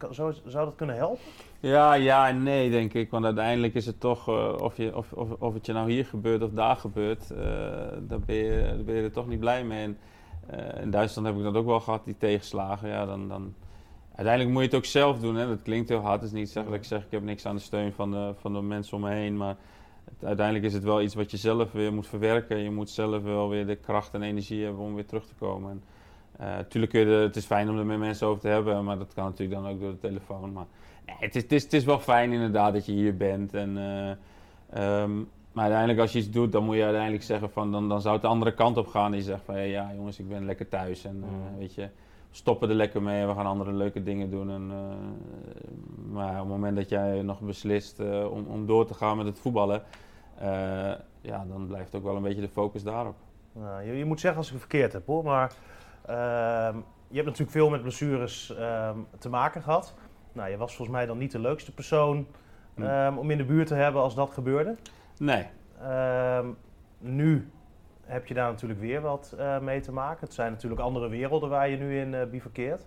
[0.09, 1.23] zou, zou dat kunnen helpen?
[1.59, 3.09] Ja, ja en nee, denk ik.
[3.09, 6.05] Want uiteindelijk is het toch, uh, of, je, of, of, of het je nou hier
[6.05, 7.27] gebeurt of daar gebeurt,
[7.99, 9.83] dan, ben je, dan ben je er toch niet blij mee.
[9.83, 9.97] En
[10.81, 12.89] in Duitsland heb ik dat ook wel gehad, die tegenslagen.
[12.89, 13.53] Ja, dan, dan,
[14.15, 15.35] uiteindelijk moet je het ook zelf doen.
[15.35, 15.47] Hè.
[15.47, 16.21] Dat klinkt heel hard.
[16.21, 18.33] Het is niet zeggen dat ik zeg, ik heb niks aan de steun van de,
[18.39, 19.37] van de mensen om me heen.
[19.37, 19.55] Maar
[20.05, 22.57] het, uiteindelijk is het wel iets wat je zelf weer moet verwerken.
[22.57, 25.71] Je moet zelf wel weer de kracht en energie hebben om weer terug te komen.
[25.71, 25.83] En,
[26.67, 29.13] tuurlijk kun je het is fijn om er met mensen over te hebben, maar dat
[29.13, 30.53] kan natuurlijk dan ook door de telefoon.
[30.53, 30.65] Maar
[31.05, 33.53] het, is, het, is, het is wel fijn inderdaad dat je hier bent.
[33.53, 33.77] En,
[34.75, 37.71] uh, um, maar uiteindelijk als je iets doet, dan moet je uiteindelijk zeggen van...
[37.71, 39.11] dan, dan zou het de andere kant op gaan.
[39.11, 41.05] Die zegt van, hey, ja jongens, ik ben lekker thuis.
[41.05, 41.89] En uh, weet je,
[42.31, 43.25] stoppen er lekker mee.
[43.25, 44.49] We gaan andere leuke dingen doen.
[44.49, 49.17] En, uh, maar op het moment dat jij nog beslist om, om door te gaan
[49.17, 49.83] met het voetballen...
[51.21, 53.15] ja, dan blijft ook wel een beetje de focus daarop.
[53.51, 55.53] Nou, je, je, moet zeggen als ik het verkeerd heb hoor, maar...
[56.05, 59.93] Ehm, je hebt natuurlijk veel met blessures ehm, te maken gehad.
[60.33, 62.27] Nou, je was volgens mij dan niet de leukste persoon
[62.73, 62.81] hm.
[62.81, 64.75] um, om in de buurt te hebben als dat gebeurde.
[65.19, 65.45] Nee.
[65.83, 66.57] Um,
[66.97, 67.49] nu
[68.05, 70.25] heb je daar natuurlijk weer wat uh, mee te maken.
[70.25, 72.85] Het zijn natuurlijk andere werelden waar je nu in uh, bivakkeert.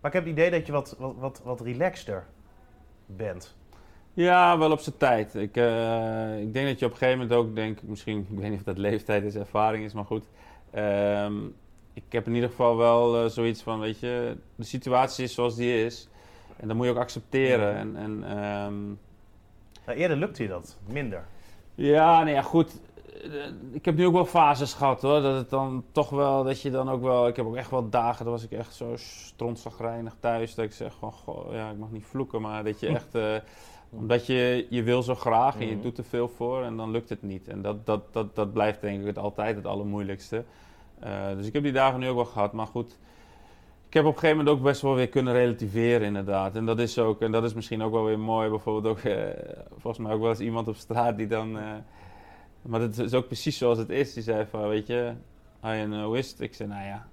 [0.00, 2.26] Maar ik heb het idee dat je wat, wat, wat, wat relaxter
[3.06, 3.56] bent.
[4.12, 5.34] Ja, wel op zijn tijd.
[5.34, 8.50] Ik, uh, ik denk dat je op een gegeven moment ook denkt, misschien, ik weet
[8.50, 10.28] niet of dat leeftijd is, ervaring is, maar goed.
[10.74, 11.54] Um,
[11.92, 15.84] ik heb in ieder geval wel zoiets van, weet je, de situatie is zoals die
[15.84, 16.08] is.
[16.56, 17.74] En dat moet je ook accepteren.
[17.74, 18.86] En, en, ehm,
[19.86, 21.26] nou, eerder lukte je dat minder.
[21.74, 22.80] Ja, nee, ja, goed.
[23.72, 25.20] Ik heb nu ook wel fases gehad hoor.
[25.20, 27.28] Dat het dan toch wel, dat je dan ook wel.
[27.28, 30.54] Ik heb ook echt wel dagen, daar was ik echt zo strontzagrijnig thuis.
[30.54, 33.14] Dat ik zeg van, goh, ja, ik mag niet vloeken, maar dat je echt.
[33.14, 33.36] Uh,
[33.90, 35.82] omdat je, je wil zo graag en je mhm.
[35.82, 37.48] doet er veel voor en dan lukt het niet.
[37.48, 40.44] En dat, dat, dat, dat blijft denk ik het altijd het allermoeilijkste.
[41.04, 42.52] Uh, dus ik heb die dagen nu ook wel gehad.
[42.52, 42.98] Maar goed,
[43.94, 46.56] ik heb op een gegeven moment ook best wel weer kunnen relativeren inderdaad.
[46.56, 48.48] En dat is ook, en dat is misschien ook wel weer mooi.
[48.48, 49.24] Bijvoorbeeld ook, uh,
[49.70, 51.56] volgens mij ook wel eens iemand op straat die dan...
[51.56, 51.72] Uh,
[52.62, 54.12] maar dat is ook precies zoals het is.
[54.12, 55.12] Die zei van, weet je,
[55.60, 56.40] Arjen, hoe is het?
[56.40, 57.06] Ik zei, nou ja,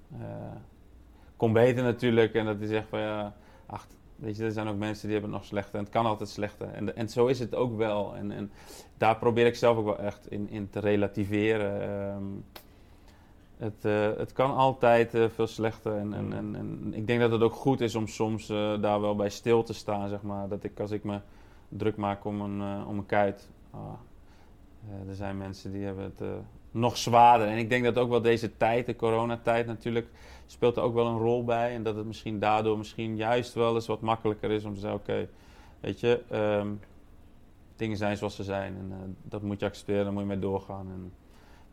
[1.36, 2.34] kom beter natuurlijk.
[2.34, 3.34] En dat hij zegt van, ja,
[3.66, 5.74] ach, Weet je, er zijn ook mensen die hebben het nog slechter.
[5.74, 6.68] En het kan altijd slechter.
[6.68, 8.16] En, en zo is het ook wel.
[8.16, 8.50] En, en
[8.96, 11.82] daar probeer ik zelf ook wel echt in, in te relativeren.
[11.82, 12.24] Ehm,
[13.62, 15.96] het, uh, het kan altijd uh, veel slechter.
[15.96, 19.16] En, en, en, ik denk dat het ook goed is om soms uh, daar wel
[19.16, 20.08] bij stil te staan.
[20.08, 20.48] Zeg maar.
[20.48, 21.20] Dat ik als ik me
[21.68, 23.48] druk maak om een, om een kuit.
[23.70, 23.80] Ah,
[25.08, 26.28] er zijn mensen die hebben het
[26.70, 27.48] nog zwaarder.
[27.48, 30.06] En ik denk dat ook wel deze tijd, de coronatijd natuurlijk,
[30.46, 31.74] speelt er ook wel een rol bij.
[31.74, 35.00] En dat het misschien daardoor misschien juist wel eens wat makkelijker is om te zeggen,
[35.00, 35.28] oké,
[35.80, 36.80] weet je, um,
[37.76, 38.76] dingen zijn zoals ze zijn.
[38.76, 40.86] En dat moet je accepteren, daar moet je mee doorgaan.
[40.86, 41.12] En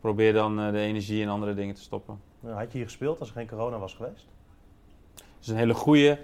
[0.00, 2.20] probeer dan uh, de energie in andere dingen te stoppen.
[2.40, 4.26] Nou, had je hier gespeeld als er geen corona was geweest?
[5.14, 6.18] Dat is een hele goede.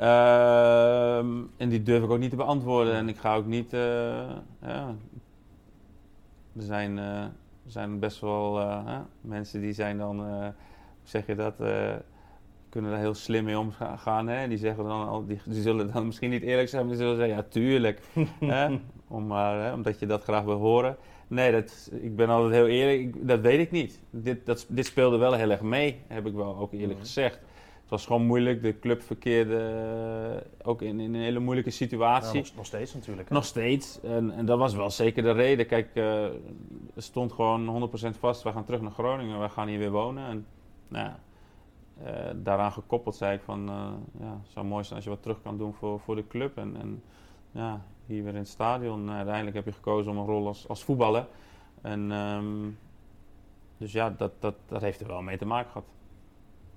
[0.00, 1.18] Uh,
[1.56, 2.94] en die durf ik ook niet te beantwoorden.
[2.94, 3.72] En ik ga ook niet.
[3.72, 3.80] Uh,
[4.60, 4.94] ja,
[6.56, 7.30] er zijn er
[7.66, 8.60] zijn best wel
[9.20, 10.54] mensen die zijn dan, hoe
[11.02, 11.54] zeg je dat,
[12.74, 14.28] kunnen er heel slim mee omgaan.
[14.28, 14.48] Hè?
[14.48, 17.16] Die zeggen dan al, die, die, zullen dan misschien niet eerlijk zijn, maar die zullen
[17.16, 18.00] zeggen, ja tuurlijk.
[18.54, 18.78] hè?
[19.08, 19.72] Om maar, hè?
[19.72, 20.96] Omdat je dat graag wil horen.
[21.34, 24.00] Nee, dat, ik ben altijd heel eerlijk, ik, dat weet ik niet.
[24.10, 27.00] Dit, dat, dit speelde wel heel erg mee, heb ik wel ook eerlijk mhm.
[27.00, 27.34] gezegd.
[27.80, 28.62] Het was gewoon moeilijk.
[28.62, 29.56] De club verkeerde
[30.62, 32.40] eh, ook in, in, een hele moeilijke situatie.
[32.40, 33.30] nog, nog, steeds natuurlijk.
[33.30, 34.00] Nog steeds.
[34.00, 35.66] En, en, dat was wel zeker de reden.
[35.66, 36.32] Kijk, uh, er
[36.96, 38.42] stond gewoon 100% vast.
[38.42, 39.40] We gaan terug naar Groningen.
[39.40, 40.26] We gaan hier weer wonen.
[40.26, 40.46] En
[40.88, 41.18] nou ja,
[42.06, 43.70] uh, daaraan gekoppeld zei ik van...
[44.20, 46.56] ja, het zou mooi zijn als je wat terug kan doen voor, voor de club.
[46.56, 47.02] En, en
[47.50, 49.10] ja, hier weer in het stadion.
[49.10, 51.26] uiteindelijk heb je gekozen om een rol als, als voetballer.
[51.82, 52.10] En...
[52.10, 52.78] Um,
[53.76, 55.86] dus ja, dat, dat, dat heeft er wel mee te maken gehad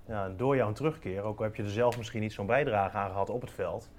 [0.06, 3.10] ja, door jouw terugkeer, ook al heb je er zelf misschien niet zo'n bijdrage aan
[3.10, 3.90] gehad op het veld,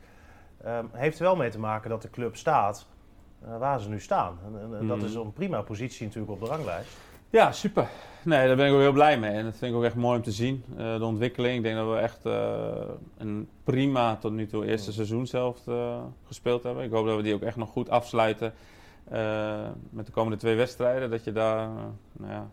[0.66, 2.88] um, heeft er wel mee te maken dat de club staat
[3.44, 4.40] uh, waar ze nu staan.
[4.46, 5.06] En, en dat mhm.
[5.06, 6.98] is een prima positie natuurlijk op de ranglijst.
[7.32, 7.88] Ja, super.
[8.24, 9.32] Nee, daar ben ik ook heel blij mee.
[9.32, 10.64] En dat vind ik ook echt mooi om te zien.
[10.78, 11.58] Uh, de ontwikkeling.
[11.58, 12.34] Ik denk dat we echt uh,
[13.18, 15.64] een prima tot nu toe eerste seizoen zelf
[16.26, 16.84] gespeeld hebben.
[16.84, 18.54] Ik hoop dat we die ook echt nog goed afsluiten
[19.90, 21.10] met de komende twee wedstrijden.
[21.10, 21.70] Dat je daar
[22.12, 22.50] nou ja,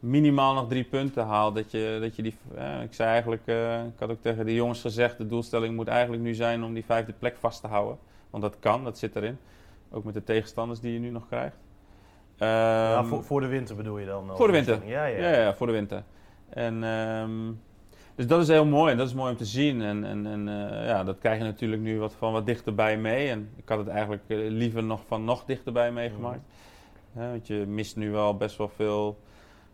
[0.00, 1.54] minimaal nog drie punten haalt.
[1.54, 2.34] Dat je, dat je die,
[2.82, 3.42] ik zei eigenlijk,
[3.94, 6.84] ik had ook tegen de jongens gezegd, de doelstelling moet eigenlijk nu zijn om die
[6.84, 7.98] vijfde plek vast te houden.
[8.30, 9.38] Want dat kan, dat zit erin.
[9.90, 11.56] Ook met de tegenstanders die je nu nog krijgt.
[12.42, 14.30] Um, voor, voor, de winter bedoel je dan?
[14.34, 14.78] Voor de winter.
[14.84, 15.18] Ja, ja.
[15.18, 16.02] ja, ja voor de winter.
[16.48, 17.60] En, um,
[18.14, 19.82] dus dat is heel mooi en dat is mooi om te zien.
[19.82, 23.28] En, en, en uh, ja, dat krijg je natuurlijk nu wat, van wat dichterbij mee.
[23.28, 26.40] En ik had het eigenlijk uh, liever nog van nog dichterbij meegemaakt.
[27.12, 27.30] Mm.
[27.30, 29.18] want je mist nu wel best wel veel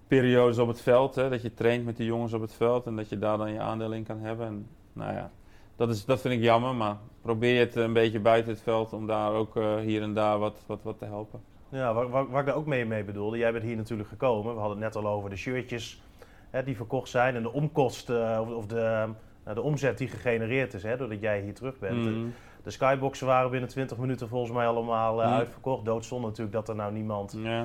[0.07, 1.15] periodes op het veld.
[1.15, 3.53] Hè, dat je traint met de jongens op het veld en dat je daar dan
[3.53, 4.47] je aandeel in kan hebben.
[4.47, 5.31] En, nou ja,
[5.77, 9.07] dat, is, dat vind ik jammer, maar probeer het een beetje buiten het veld om
[9.07, 11.41] daar ook uh, hier en daar wat, wat, wat te helpen.
[11.69, 14.55] Ja, waar, waar, waar, ik daar ook mee, mee bedoelde, jij bent hier natuurlijk gekomen.
[14.55, 16.03] We hadden het net al over de shirtjes
[16.51, 19.09] hè, die verkocht zijn en de omkosten uh, of, of, de,
[19.49, 22.05] uh, de omzet die gegenereerd is hè, doordat jij hier terug bent.
[22.05, 22.33] Mm.
[22.63, 25.33] De skyboxen waren binnen 20 minuten volgens mij allemaal uh, mm.
[25.33, 25.85] uitverkocht.
[25.85, 27.63] Doodzonde natuurlijk dat er nou niemand uh,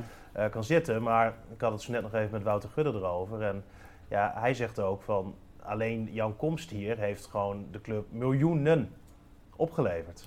[0.50, 1.04] kan zitten.
[1.04, 3.42] Maar ik had het zo net nog even met Wouter Gudde erover.
[3.42, 3.64] En
[4.08, 8.90] ja, hij zegt ook van alleen jouw komst hier heeft gewoon de club miljoenen
[9.56, 10.26] opgeleverd.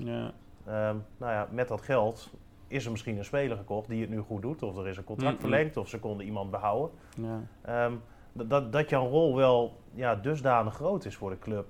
[0.69, 2.31] Um, nou ja, met dat geld
[2.75, 4.63] is er misschien een speler gekocht die het nu goed doet.
[4.63, 6.91] Of er is een contract verlengd of ze konden iemand behouden.
[7.17, 7.85] Ja.
[7.85, 11.67] Um, dat, dat jouw rol wel ja, dusdanig groot is voor de club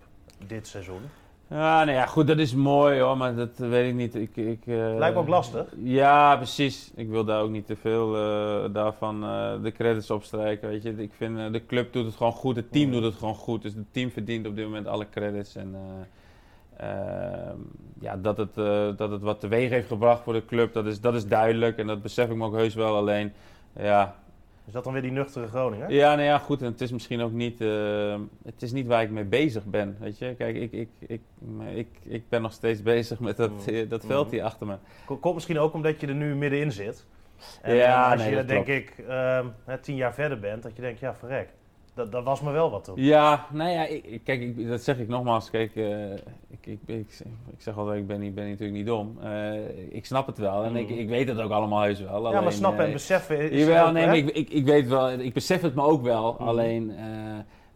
[0.46, 1.00] dit seizoen.
[1.48, 4.14] Ja, nou ja, goed, dat is mooi hoor, maar dat weet ik niet.
[4.14, 5.66] Ik, ik, uh, Lijkt me ook lastig.
[5.82, 6.92] Ja, precies.
[6.94, 10.94] Ik wil daar ook niet te veel uh, daarvan uh, de credits opstrijken, weet je.
[10.96, 12.92] Ik vind, de club doet het gewoon goed, het team mm.
[12.92, 13.62] doet het gewoon goed.
[13.62, 15.56] Dus het team verdient op dit moment alle credits.
[15.56, 16.02] En ehm,
[18.00, 18.54] ja, dat het,
[18.98, 21.78] dat het wat teweeg heeft gebracht voor de club, dat is, dat is duidelijk.
[21.78, 22.96] En dat besef ik me ook heus wel.
[22.96, 23.32] Alleen,
[23.72, 24.14] ja,
[24.66, 25.90] is dat dan weer die nuchtere Groningen?
[25.90, 26.60] Ja, nou ja, goed.
[26.60, 29.96] En het is misschien ook niet, uh, het is niet waar ik mee bezig ben.
[30.00, 31.20] Weet je, kijk, ik, ik, ik,
[31.74, 33.74] ik, ik ben nog steeds bezig met dat, mm.
[33.74, 34.76] Eh, dat veld hier achter me.
[35.20, 37.06] Komt misschien ook omdat je er nu middenin zit.
[37.62, 39.40] En ja, als nee, je, denk ik, uh,
[39.80, 41.48] tien jaar verder bent, dat je denkt, ja, verrek.
[41.94, 42.94] Dat, dat was me wel wat toen.
[42.96, 45.50] Ja, nou ja, ik, kijk, ik, dat zeg ik nogmaals.
[45.50, 46.18] Kijk, uh, ik,
[46.60, 47.08] ik, ik,
[47.50, 49.18] ik, zeg altijd, ik ben, niet, ben natuurlijk niet dom.
[49.24, 50.98] Uh, ik snap het wel en ik, mm.
[50.98, 52.08] ik weet het ook allemaal heus wel.
[52.08, 54.88] Alleen, ja, maar snappen en eh, beseffen is jawel, nee, maar ik, ik, ik weet
[54.88, 56.36] wel, ik besef het me ook wel.
[56.38, 56.46] Mm.
[56.46, 56.92] Alleen,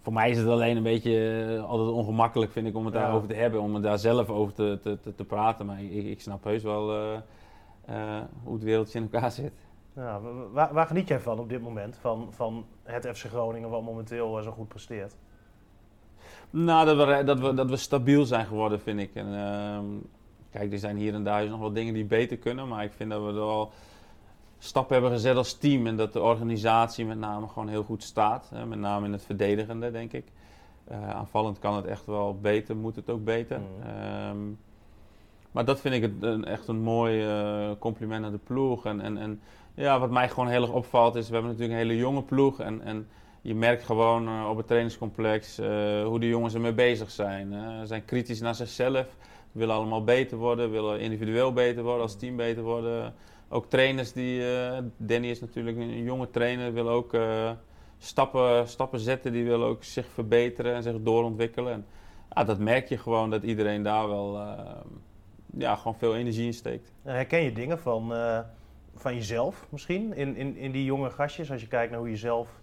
[0.02, 3.00] voor mij is het alleen een beetje altijd ongemakkelijk, vind ik, om het ja.
[3.00, 3.60] daarover te hebben.
[3.60, 5.66] Om het daar zelf over te, te, te, te praten.
[5.66, 6.92] Maar ik, ik snap heus wel
[8.44, 9.52] hoe het wereldje in elkaar zit.
[9.98, 10.20] Ja,
[10.52, 11.96] waar, waar, geniet jij van op dit moment?
[11.96, 15.16] Van, van het FC Groningen, wat momenteel zo goed presteert?
[16.50, 19.14] Nou, dat we, dat, we, dat we stabiel zijn geworden, vind ik.
[19.14, 19.78] En, uh,
[20.50, 22.68] kijk, er zijn hier en daar nog wel dingen die beter kunnen.
[22.68, 23.72] Maar ik vind dat we er wel
[24.58, 25.86] stappen hebben gezet als team.
[25.86, 28.50] En dat de organisatie met name gewoon heel goed staat.
[28.54, 30.24] Hè, met name in het verdedigende, denk ik.
[30.90, 33.60] Uh, aanvallend kan het echt wel beter, moet het ook beter.
[33.60, 34.58] Mm.
[35.50, 38.84] maar dat vind ik het, een, echt een mooi uh, compliment aan de ploeg.
[38.84, 39.40] En, en, en
[39.78, 42.60] ja, wat mij gewoon heel erg opvalt is, we hebben natuurlijk een hele jonge ploeg.
[42.60, 43.08] En, en
[43.42, 45.66] je merkt gewoon uh, op het trainingscomplex uh,
[46.04, 47.52] hoe de jongens ermee bezig zijn.
[47.80, 49.06] Ze zijn kritisch naar zichzelf,
[49.52, 53.14] willen allemaal beter worden, willen individueel beter worden, als team beter worden.
[53.48, 57.16] Ook trainers die, uh, Danny is natuurlijk een jonge trainer, wil ook
[57.98, 61.72] stappen, stappen zetten, die wil ook zich verbeteren en zich doorontwikkelen.
[61.72, 64.38] En, dat merk je gewoon dat iedereen daar wel
[65.56, 66.92] ja, gewoon veel energie in steekt.
[67.02, 68.12] Herken je dingen van
[69.00, 70.14] van jezelf misschien?
[70.14, 72.60] In, in, in die jonge gastjes, als je kijkt naar hoe je zelf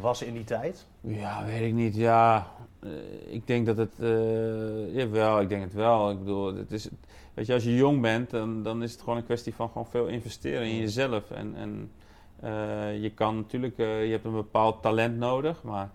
[0.00, 0.86] was in die tijd?
[1.00, 1.96] Ja, weet ik niet.
[1.96, 2.46] Ja,
[2.80, 2.90] uh,
[3.26, 3.94] ik denk dat het.
[3.98, 6.10] Uh, jawel, ik denk het wel.
[6.10, 6.88] Ik bedoel, het is,
[7.34, 9.86] weet je, als je jong bent, dan, dan is het gewoon een kwestie van gewoon
[9.86, 11.30] veel investeren in jezelf.
[11.30, 11.90] En, en
[12.44, 15.90] uh, je kan natuurlijk, je hebt een bepaald talent nodig, maar.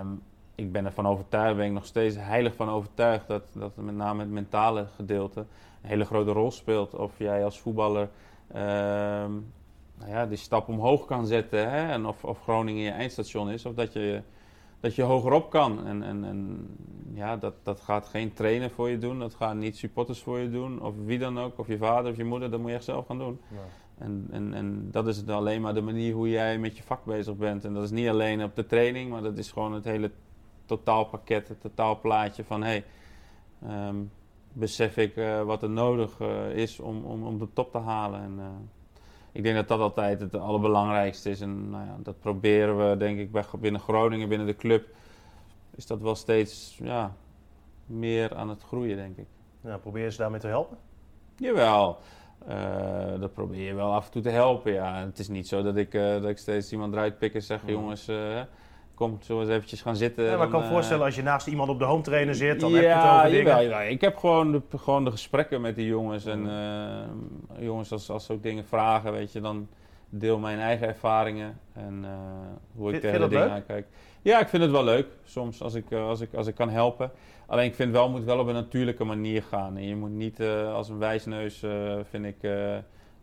[0.00, 0.22] Um,
[0.54, 4.20] ik ben ervan overtuigd, ben ik nog steeds heilig van overtuigd dat, dat met name
[4.20, 6.94] het mentale gedeelte een hele grote rol speelt.
[6.94, 11.70] Of jij als voetballer Ehm, nou ja, die stap omhoog kan zetten.
[11.70, 11.92] Hè?
[11.92, 14.22] En of, of Groningen je eindstation is, of dat je,
[14.80, 15.86] dat je hogerop kan.
[15.86, 16.68] En, en, en
[17.14, 20.50] ja, dat, dat gaat geen trainer voor je doen, dat gaan niet supporters voor je
[20.50, 22.84] doen, of wie dan ook, of je vader of je moeder, dat moet je echt
[22.84, 23.40] zelf gaan doen.
[23.48, 23.58] Ja.
[23.98, 27.36] En, en, en dat is alleen maar de manier hoe jij met je vak bezig
[27.36, 27.64] bent.
[27.64, 30.10] En dat is niet alleen op de training, maar dat is gewoon het hele
[30.64, 32.82] totaalpakket, het totaalplaatje van hé,
[33.60, 34.10] hey, um,
[34.52, 38.20] besef ik uh, wat er nodig uh, is om, om, om de top te halen.
[38.20, 38.44] En, uh,
[39.32, 41.40] ik denk dat dat altijd het allerbelangrijkste is.
[41.40, 44.88] En nou ja, dat proberen we, denk ik, bij, binnen Groningen, binnen de club,
[45.74, 47.14] is dat wel steeds ja,
[47.86, 49.26] meer aan het groeien, denk ik.
[49.60, 50.78] Ja, probeer je ze daarmee te helpen?
[51.36, 51.98] Jawel.
[53.20, 55.04] dat probeer je wel af en toe te helpen, ja.
[55.04, 58.08] Het is niet zo dat ik, dat ik steeds iemand eruit pik en zeg, jongens
[59.00, 60.24] kom, zullen we eens eventjes gaan zitten.
[60.24, 62.34] Ja, maar ik kan me eh, voorstellen, als je naast iemand op de home trainer
[62.34, 63.68] zit, dan heb je het over dingen.
[63.68, 66.24] Ja, ik heb gewoon de, gewoon de gesprekken met die jongens.
[66.24, 69.68] En uh, jongens, als, als ze ook dingen vragen, weet je, dan
[70.08, 71.58] deel mijn eigen ervaringen.
[71.72, 72.08] En uh,
[72.74, 73.86] hoe ik tegen de dingen aankijk.
[74.22, 77.10] Ja, ik vind het wel leuk, soms, als ik, als ik, als ik kan helpen.
[77.46, 79.76] Alleen ik vind wel, moet wel op een natuurlijke manier gaan.
[79.76, 80.40] En je moet niet
[80.74, 81.64] als een wijsneus,
[82.10, 82.50] vind ik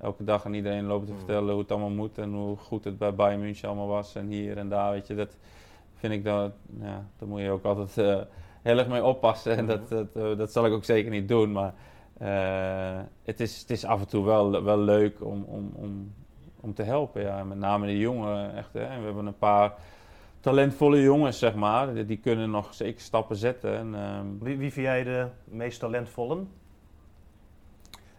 [0.02, 1.18] elke dag aan iedereen lopen te mm.
[1.18, 4.28] vertellen hoe het allemaal moet en hoe goed het bij Bayern München allemaal was en
[4.28, 5.16] hier en daar, weet je.
[5.16, 5.38] Dat,
[5.98, 8.22] vind ik dat, ja, daar moet je ook altijd uh,
[8.62, 9.58] heel erg mee oppassen.
[9.58, 11.52] En dat, dat, uh, dat zal ik ook zeker niet doen.
[11.52, 11.74] Maar
[12.22, 16.14] uh, het, is, het is af en toe wel, wel leuk om, om, om,
[16.60, 17.22] om te helpen.
[17.22, 17.44] Ja.
[17.44, 18.56] Met name de jongen.
[18.56, 18.84] Echt, hè.
[18.84, 19.74] En we hebben een paar
[20.40, 21.94] talentvolle jongens, zeg maar.
[21.94, 23.78] Die, die kunnen nog zeker stappen zetten.
[23.78, 26.44] En, ehm, wie, wie vind jij de meest talentvolle?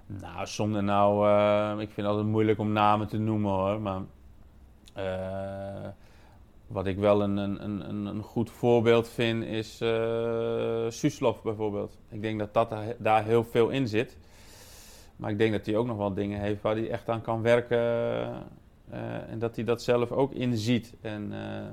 [0.06, 1.30] Nou, zonder nou...
[1.72, 3.80] ik vind het altijd moeilijk om namen te noemen hoor.
[3.80, 4.00] Maar...
[6.68, 11.98] Wat ik wel een, een, een, een goed voorbeeld vind is uh, Suslov bijvoorbeeld.
[12.08, 14.16] Ik denk dat, dat daar heel veel in zit.
[15.16, 17.42] Maar ik denk dat hij ook nog wel dingen heeft waar hij echt aan kan
[17.42, 17.78] werken.
[17.78, 20.94] Uh, en dat hij dat zelf ook inziet.
[21.00, 21.66] En uh,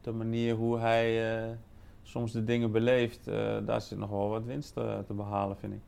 [0.00, 1.58] de manier hoe hij
[2.02, 3.24] soms de dingen beleeft,
[3.64, 5.80] daar zit nog wel wat winst te behalen, vind ik.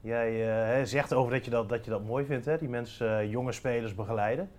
[0.00, 2.58] Jij zegt over dat je dat, dat je dat mooi vindt, hè?
[2.58, 4.50] die mensen jonge spelers begeleiden.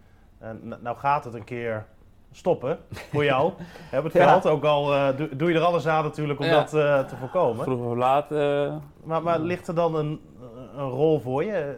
[0.82, 1.86] nou gaat het een keer
[2.34, 2.80] stoppen
[3.12, 3.52] voor jou.
[3.96, 7.00] Heb het veld ook al, uh, doe, je er alles aan natuurlijk om dat uh,
[7.00, 7.64] te voorkomen.
[7.64, 8.32] Vroeger of laat.
[8.32, 10.20] Uh, maar, maar ligt er dan een,
[10.76, 11.76] een rol voor je?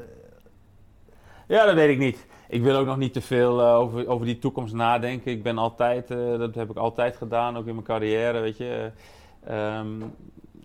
[1.47, 2.25] Ja, dat weet ik niet.
[2.47, 5.31] Ik wil ook nog niet te veel over, over die toekomst nadenken.
[5.31, 8.91] Ik ben altijd, dat heb ik altijd gedaan, ook in mijn carrière, weet je.
[9.51, 10.15] Um,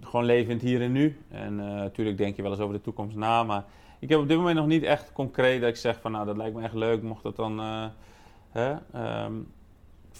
[0.01, 1.19] gewoon leven in het hier en nu.
[1.31, 3.65] En natuurlijk denk je wel eens over de toekomst na, maar
[3.99, 6.37] ik heb op dit moment nog niet echt concreet dat ik zeg van nou, dat
[6.37, 7.61] lijkt me echt leuk, mocht dat dan...
[8.51, 8.75] Hè,
[9.25, 9.49] um,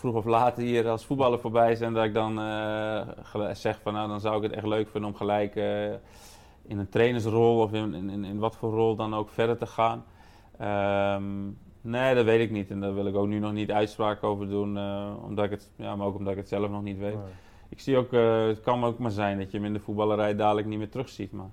[0.01, 4.09] vroeg of laat hier als voetballer voorbij zijn, dat ik dan uh, zeg van nou
[4.09, 5.93] dan zou ik het echt leuk vinden om gelijk uh,
[6.63, 10.05] in een trainersrol of in, in, in, wat voor rol dan ook verder te gaan.
[11.17, 12.71] Um, Nee, dat weet ik niet.
[12.71, 14.79] En daar wil ik ook nu nog niet uitspraak over doen.
[15.23, 17.17] omdat ik het, ja, maar ook omdat ik het zelf nog niet weet.
[17.69, 18.11] Ik zie ook,
[18.49, 21.33] het kan ook maar zijn dat je hem in de voetballerij dadelijk niet meer terugziet.
[21.33, 21.51] Maar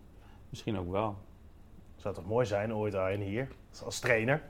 [0.50, 1.16] misschien ook wel.
[1.96, 3.48] Zou toch mooi zijn ooit Arjen hier,
[3.86, 4.42] als trainer?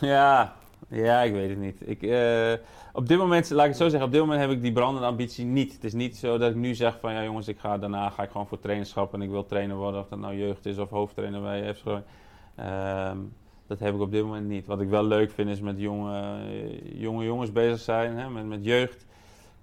[0.00, 0.54] Ja,
[0.88, 1.88] ja, ik weet het niet.
[1.88, 2.52] Ik, uh,
[2.92, 5.06] op dit moment, laat ik het zo zeggen, op dit moment heb ik die brandende
[5.06, 5.72] ambitie niet.
[5.72, 8.22] Het is niet zo dat ik nu zeg van, ja jongens, ik ga, daarna ga
[8.22, 10.90] ik gewoon voor trainerschap en ik wil trainer worden, of dat nou jeugd is of
[10.90, 13.32] hoofdtrainer bij FC um,
[13.66, 14.66] dat heb ik op dit moment niet.
[14.66, 16.40] Wat ik wel leuk vind is met jonge,
[16.82, 19.06] jonge jongens bezig zijn, hè, met, met jeugd.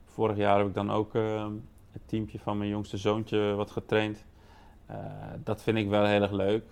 [0.05, 1.47] Vorig jaar heb ik dan ook uh,
[1.91, 4.25] het teampje van mijn jongste zoontje wat getraind.
[4.89, 4.97] Uh,
[5.43, 6.63] dat vind ik wel heel erg leuk.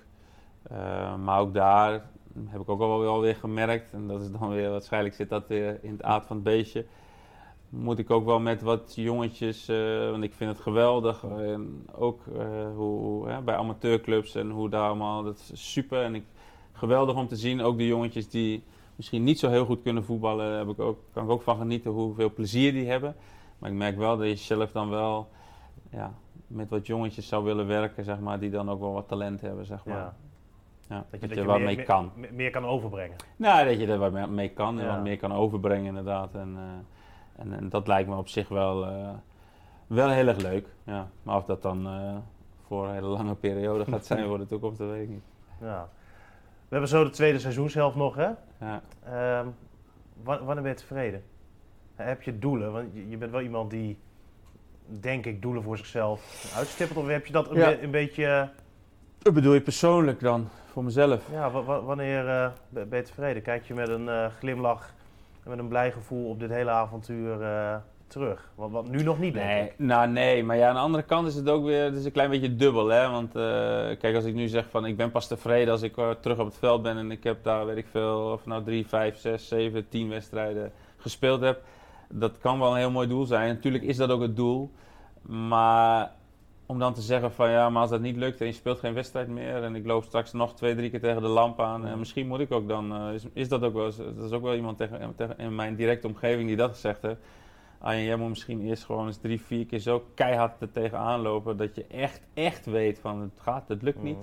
[0.72, 2.10] Uh, maar ook daar
[2.48, 3.94] heb ik ook wel weer gemerkt.
[3.94, 6.86] En dat is dan weer, waarschijnlijk zit dat weer in het aard van het beestje.
[7.70, 11.24] Moet ik ook wel met wat jongetjes, uh, want ik vind het geweldig.
[11.24, 16.04] En ook uh, hoe, bij amateurclubs en hoe daar allemaal, dat is super.
[16.04, 16.24] En ik,
[16.72, 18.64] geweldig om te zien, ook de jongetjes die
[18.96, 21.92] misschien niet zo heel goed kunnen voetballen, heb ik ook, kan ik ook van genieten
[21.92, 23.16] hoeveel plezier die hebben.
[23.60, 25.30] Maar ik merk wel dat je zelf dan wel
[25.92, 26.14] ja,
[26.48, 29.66] met wat jongetjes zou willen werken, zeg maar, die dan ook wel wat talent hebben,
[29.66, 30.16] zeg maar.
[30.90, 32.12] Ja, dat je, dat je, wat mee kan.
[32.32, 33.16] Meer, kan overbrengen.
[33.36, 36.36] Nou, dat je er wat mee kan en wat meer kan overbrengen inderdaad.
[36.36, 39.10] En, uh, en, en, dat lijkt me op zich wel, uh,
[39.88, 40.68] wel heel erg leuk.
[40.84, 41.10] Ja.
[41.24, 42.16] Maar of dat dan uh,
[42.68, 45.24] voor een hele lange periode gaat zijn voor de toekomst, dat weet ik niet.
[45.62, 45.90] Ja.
[46.40, 48.30] We hebben zo de tweede seizoenshelft nog, hè?
[48.60, 48.82] Ja.
[49.40, 49.56] Um,
[50.24, 51.24] wanneer ben je tevreden?
[51.96, 52.72] Heb je doelen?
[52.72, 53.98] Want je, bent wel iemand die,
[54.86, 57.00] denk ik, doelen voor zichzelf uitstippelt.
[57.00, 58.50] Of heb je dat een beetje...
[59.22, 60.50] Dat bedoel je persoonlijk dan?
[60.72, 61.24] voor mezelf.
[61.32, 61.52] Ja,
[61.82, 63.42] wanneer uh, ben je tevreden?
[63.42, 64.94] Kijk je met een uh, glimlach
[65.44, 67.76] en met een blij gevoel op dit hele avontuur uh,
[68.08, 68.52] terug?
[68.56, 69.74] Wat, wat, nu nog niet, nee, ik.
[69.78, 70.44] Nou, nee.
[70.44, 72.56] Maar ja, aan de andere kant is het ook weer het is een klein beetje
[72.56, 72.88] dubbel.
[72.88, 73.10] Hè?
[73.10, 73.32] Want
[74.00, 76.58] kijk, als ik nu zeg van ik ben pas tevreden als ik terug op het
[76.58, 79.90] veld ben en ik heb daar, weet ik veel, of nou drie, vijf, zes, zeven,
[79.90, 81.62] tien wedstrijden gespeeld heb.
[82.10, 83.54] Dat kan wel een heel mooi doel zijn.
[83.54, 84.72] Natuurlijk is dat ook het doel.
[85.22, 86.12] Maar
[86.70, 88.94] om dan te zeggen van ja, maar als dat niet lukt en je speelt geen
[88.94, 92.00] wedstrijd meer en ik loop straks nog twee, drie keer tegen de lamp aan, en
[92.00, 94.56] misschien moet ik ook dan, uh, is, is, dat ook wel, dat is ook wel
[94.56, 97.20] iemand tegen, tegen, in mijn directe omgeving die dat gezegd heeft.
[97.80, 101.58] Ah, jij moet misschien eerst gewoon eens drie, vier keer zo keihard er tegenaan lopen
[101.58, 104.18] dat je echt, echt weet van het gaat, het lukt niet.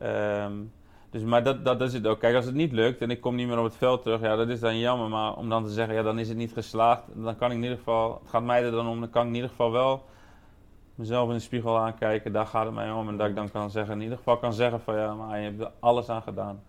[0.00, 0.70] Mm
[1.10, 2.18] dus, maar dat, dat, dat is het ook.
[2.18, 4.36] Kijk, als het niet lukt en ik kom niet meer op het veld terug, ja,
[4.36, 5.08] dat is dan jammer.
[5.08, 7.62] Maar om dan te zeggen, ja, dan is het niet geslaagd, dan kan ik in
[7.62, 10.04] ieder geval, het gaat mij er dan om, dan kan ik in ieder geval wel
[10.98, 13.08] mezelf in de spiegel aankijken, daar gaat het mij om.
[13.08, 15.44] En dat ik dan kan zeggen, in ieder geval kan zeggen van ja, maar je
[15.44, 16.62] hebt er alles aan gedaan.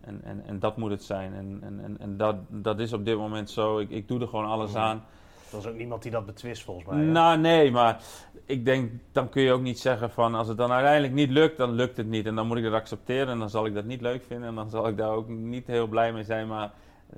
[0.00, 1.34] En, en, en dat moet het zijn.
[1.34, 3.78] En, en, en dat, dat is op dit moment zo.
[3.78, 5.04] Ik, ik doe er gewoon alles aan.
[5.52, 6.96] Er is ook niemand die dat betwist volgens mij.
[7.04, 8.02] Nou nee, maar
[8.44, 11.56] ik denk, dan kun je ook niet zeggen van als het dan uiteindelijk niet lukt,
[11.56, 12.26] dan lukt het niet.
[12.26, 14.48] En dan moet ik dat accepteren en dan zal ik dat niet leuk vinden.
[14.48, 16.46] En dan zal ik daar ook niet heel blij mee zijn.
[16.46, 16.70] Maar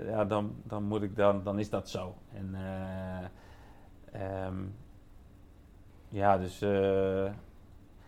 [0.06, 2.14] ja, dan, dan moet ik dan, dan is dat zo.
[2.34, 2.56] En
[4.12, 4.74] uh, um,
[6.08, 7.30] ja, dus uh,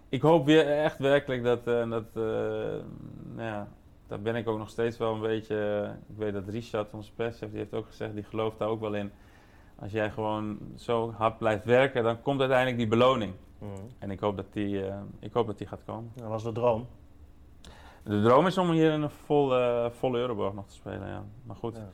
[0.08, 2.22] ik hoop weer echt werkelijk dat, uh, dat uh,
[3.34, 3.68] nou ja,
[4.06, 5.90] daar ben ik ook nog steeds wel een beetje.
[6.08, 8.94] ik weet dat Richard, onze perschef, die heeft ook gezegd, die gelooft daar ook wel
[8.94, 9.12] in.
[9.78, 13.34] Als jij gewoon zo hard blijft werken, dan komt uiteindelijk die beloning.
[13.58, 13.68] Mm.
[13.98, 14.84] En ik hoop dat die,
[15.18, 16.12] ik hoop dat die gaat komen.
[16.14, 16.86] Dat was de droom.
[18.02, 21.24] De droom is om hier in een volle, volle Euroborg nog te spelen, ja.
[21.44, 21.88] Maar goed, ja.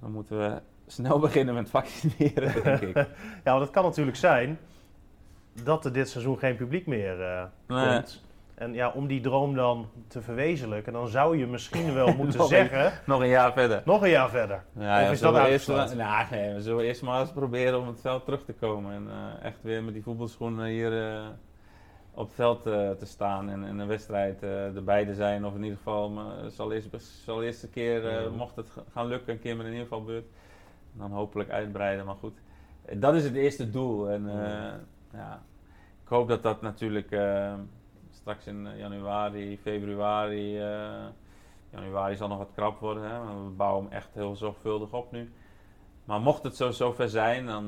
[0.00, 2.96] dan moeten we snel beginnen met vaccineren, denk ik.
[3.44, 4.58] ja, want het kan natuurlijk zijn
[5.64, 8.26] dat er dit seizoen geen publiek meer uh, komt.
[8.54, 12.92] En ja, om die droom dan te verwezenlijken, dan zou je misschien wel moeten zeggen...
[13.06, 13.82] nog een jaar verder.
[13.84, 14.64] Nog een jaar verder.
[14.78, 18.00] Ja, of is dat eerst, nou, nee, we zullen eerst maar eens proberen om het
[18.00, 18.94] veld terug te komen.
[18.94, 21.26] En uh, echt weer met die voetbalschoenen hier uh,
[22.14, 23.50] op het veld te staan.
[23.50, 24.42] En, en een wedstrijd
[24.74, 25.44] erbij te zijn.
[25.44, 26.88] Of in ieder geval, maar zal eerst,
[27.24, 30.26] zal eerst een keer, mocht het gaan lukken, een keer met een invalbeurt.
[30.92, 32.38] En dan hopelijk uitbreiden, maar goed.
[32.92, 34.10] Dat is het eerste doel.
[34.10, 34.30] En
[35.18, 35.42] ja,
[36.02, 37.54] ik hoop dat dat natuurlijk uh,
[38.10, 40.58] straks in eh, januari, februari.
[40.60, 41.06] Uh,
[41.70, 43.02] januari zal nog wat krap worden.
[43.02, 43.44] Hè?
[43.44, 45.32] We bouwen hem echt heel zorgvuldig op nu.
[46.04, 47.66] Maar mocht het zo zover zijn, dan,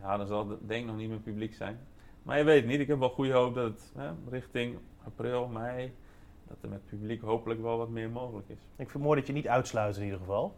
[0.00, 1.78] ja, dan zal het denk ik nog niet meer publiek zijn.
[2.22, 5.94] Maar je weet niet, ik heb wel goede hoop dat het hè, richting april, mei,
[6.48, 8.58] dat er met publiek hopelijk wel wat meer mogelijk is.
[8.76, 10.54] Ik vermoed dat je niet uitsluit in ieder geval.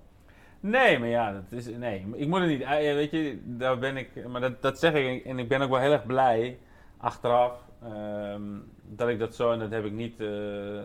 [0.60, 2.68] Nee, maar ja, dat is, nee, ik moet het niet.
[2.68, 4.28] Weet je, daar ben ik.
[4.28, 6.58] Maar dat, dat zeg ik en ik ben ook wel heel erg blij
[6.96, 10.20] achteraf um, dat ik dat zo en dat heb ik niet.
[10.20, 10.78] Uh,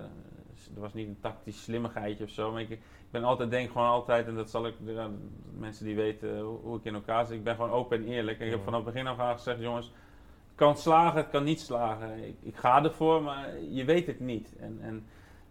[0.76, 2.51] er was niet een tactisch slimmigheidje of zo.
[2.51, 2.80] Maar ik, ik
[3.11, 4.74] ben altijd, denk gewoon altijd, en dat zal ik.
[4.86, 5.09] De,
[5.57, 8.39] mensen die weten hoe, ik in elkaar zit, ik ben gewoon open en eerlijk.
[8.39, 9.86] En ik heb vanaf het begin af aan gezegd, jongens.
[9.86, 12.28] Het kan slagen, het kan niet slagen.
[12.28, 14.55] Ik, ik ga ervoor, maar je weet het niet.
[14.59, 15.05] En, en,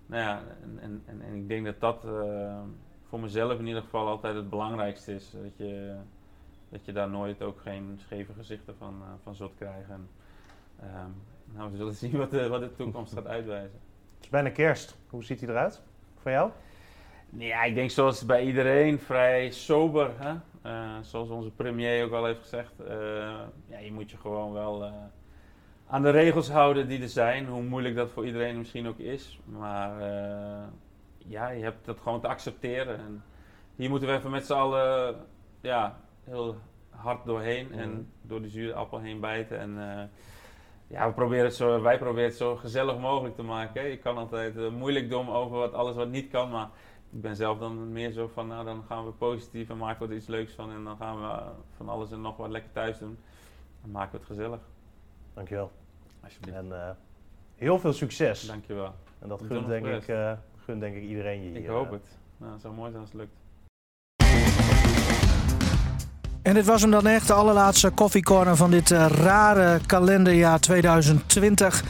[0.06, 0.42] nou ja,
[0.80, 2.04] en, en, en, ik denk dat dat.
[2.04, 2.60] Uh,
[3.12, 5.30] voor mezelf in ieder geval altijd het belangrijkste is.
[5.30, 5.94] Dat je,
[6.68, 10.08] dat je daar nooit ook geen scheve gezichten van, van zult krijgen.
[10.80, 11.10] Ehm,
[11.44, 13.80] nou, we zullen zien wat de, wat de toekomst gaat uitwijzen.
[14.14, 14.96] Het is bijna kerst.
[15.10, 15.82] Hoe ziet hij eruit
[16.16, 16.50] voor jou?
[17.28, 20.10] Ja, ik denk zoals bij iedereen vrij sober.
[20.16, 20.34] Hè?
[20.66, 22.72] Uh, zoals onze premier ook al heeft gezegd.
[22.80, 22.88] Uh,
[23.66, 24.92] ja, je moet je gewoon wel uh,
[25.86, 27.46] aan de regels houden die er zijn.
[27.46, 29.40] Hoe moeilijk dat voor iedereen misschien ook is.
[29.44, 30.00] Maar
[31.32, 32.98] ja, je hebt dat gewoon te accepteren.
[32.98, 33.24] En
[33.76, 35.16] hier moeten we even met z'n allen
[35.60, 36.56] ja, heel
[36.90, 37.66] hard doorheen.
[37.66, 37.78] Mm.
[37.78, 39.58] En door die zure appel heen bijten.
[39.58, 40.10] En
[40.86, 43.88] ja, we proberen het zo, wij proberen het zo gezellig mogelijk te maken.
[43.88, 46.50] Je kan altijd moeilijk doen over wat, alles wat niet kan.
[46.50, 46.68] Maar
[47.10, 50.12] ik ben zelf dan meer zo van, nou dan gaan we positief en maken we
[50.12, 50.70] er iets leuks van.
[50.72, 53.18] En dan gaan we van alles en nog wat lekker thuis doen.
[53.80, 54.60] Dan maken we het gezellig.
[55.34, 55.70] Dankjewel.
[56.22, 56.56] Alsjeblieft.
[56.56, 56.96] En
[57.56, 58.46] heel veel succes.
[58.46, 58.94] Dankjewel.
[59.18, 60.08] En dat gunt denk, ik,
[60.66, 61.56] denk ik iedereen je hier.
[61.56, 62.04] Ik hoop het.
[62.36, 63.40] Nou, het zou mooi zijn als het lukt.
[66.42, 71.84] En dit was hem dan echt, de allerlaatste koffiecorner van dit uh, rare kalenderjaar 2020.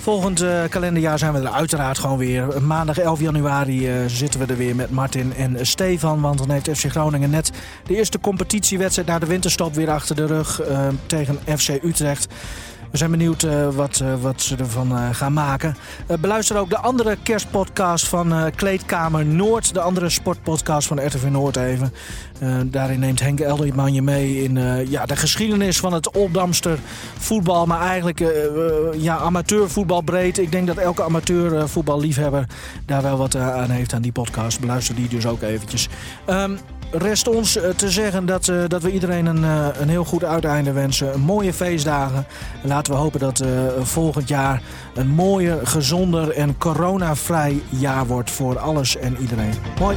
[0.00, 2.62] Volgend uh, kalenderjaar zijn we er uiteraard gewoon weer.
[2.62, 6.20] Maandag 11 januari uh, zitten we er weer met Martin en Stefan.
[6.20, 7.52] Want dan heeft FC Groningen net
[7.86, 12.34] de eerste competitiewedstrijd na de winterstop weer achter de rug uh, tegen FC Utrecht.
[12.90, 15.76] We zijn benieuwd uh, wat, uh, wat ze ervan uh, gaan maken.
[16.20, 19.74] beluister ook de andere kerstpodcast van Kleedkamer Noord.
[19.74, 21.92] De andere sportpodcast van RTV Noord even.
[22.64, 26.78] daarin neemt Henk Elderman je mee in ja, de geschiedenis van het Oldamster
[27.18, 27.66] voetbal.
[27.66, 28.24] Maar eigenlijk
[28.96, 30.38] ja, amateurvoetbal breed.
[30.38, 32.46] Ik denk dat elke amateurvoetballiefhebber
[32.86, 34.60] daar wel wat aan heeft aan die podcast.
[34.60, 35.88] Beluister die dus ook eventjes.
[36.26, 36.58] Um,
[36.90, 40.24] rest ons eh, te zeggen dat, uh, dat we iedereen een, uh, een heel goed
[40.24, 41.20] uiteinde wensen.
[41.20, 42.26] Mooie feestdagen.
[42.62, 43.42] Laten we hopen dat
[43.82, 44.62] volgend jaar
[44.94, 49.54] een mooier, gezonder en coronavrij jaar wordt voor alles en iedereen.
[49.78, 49.96] Mooi.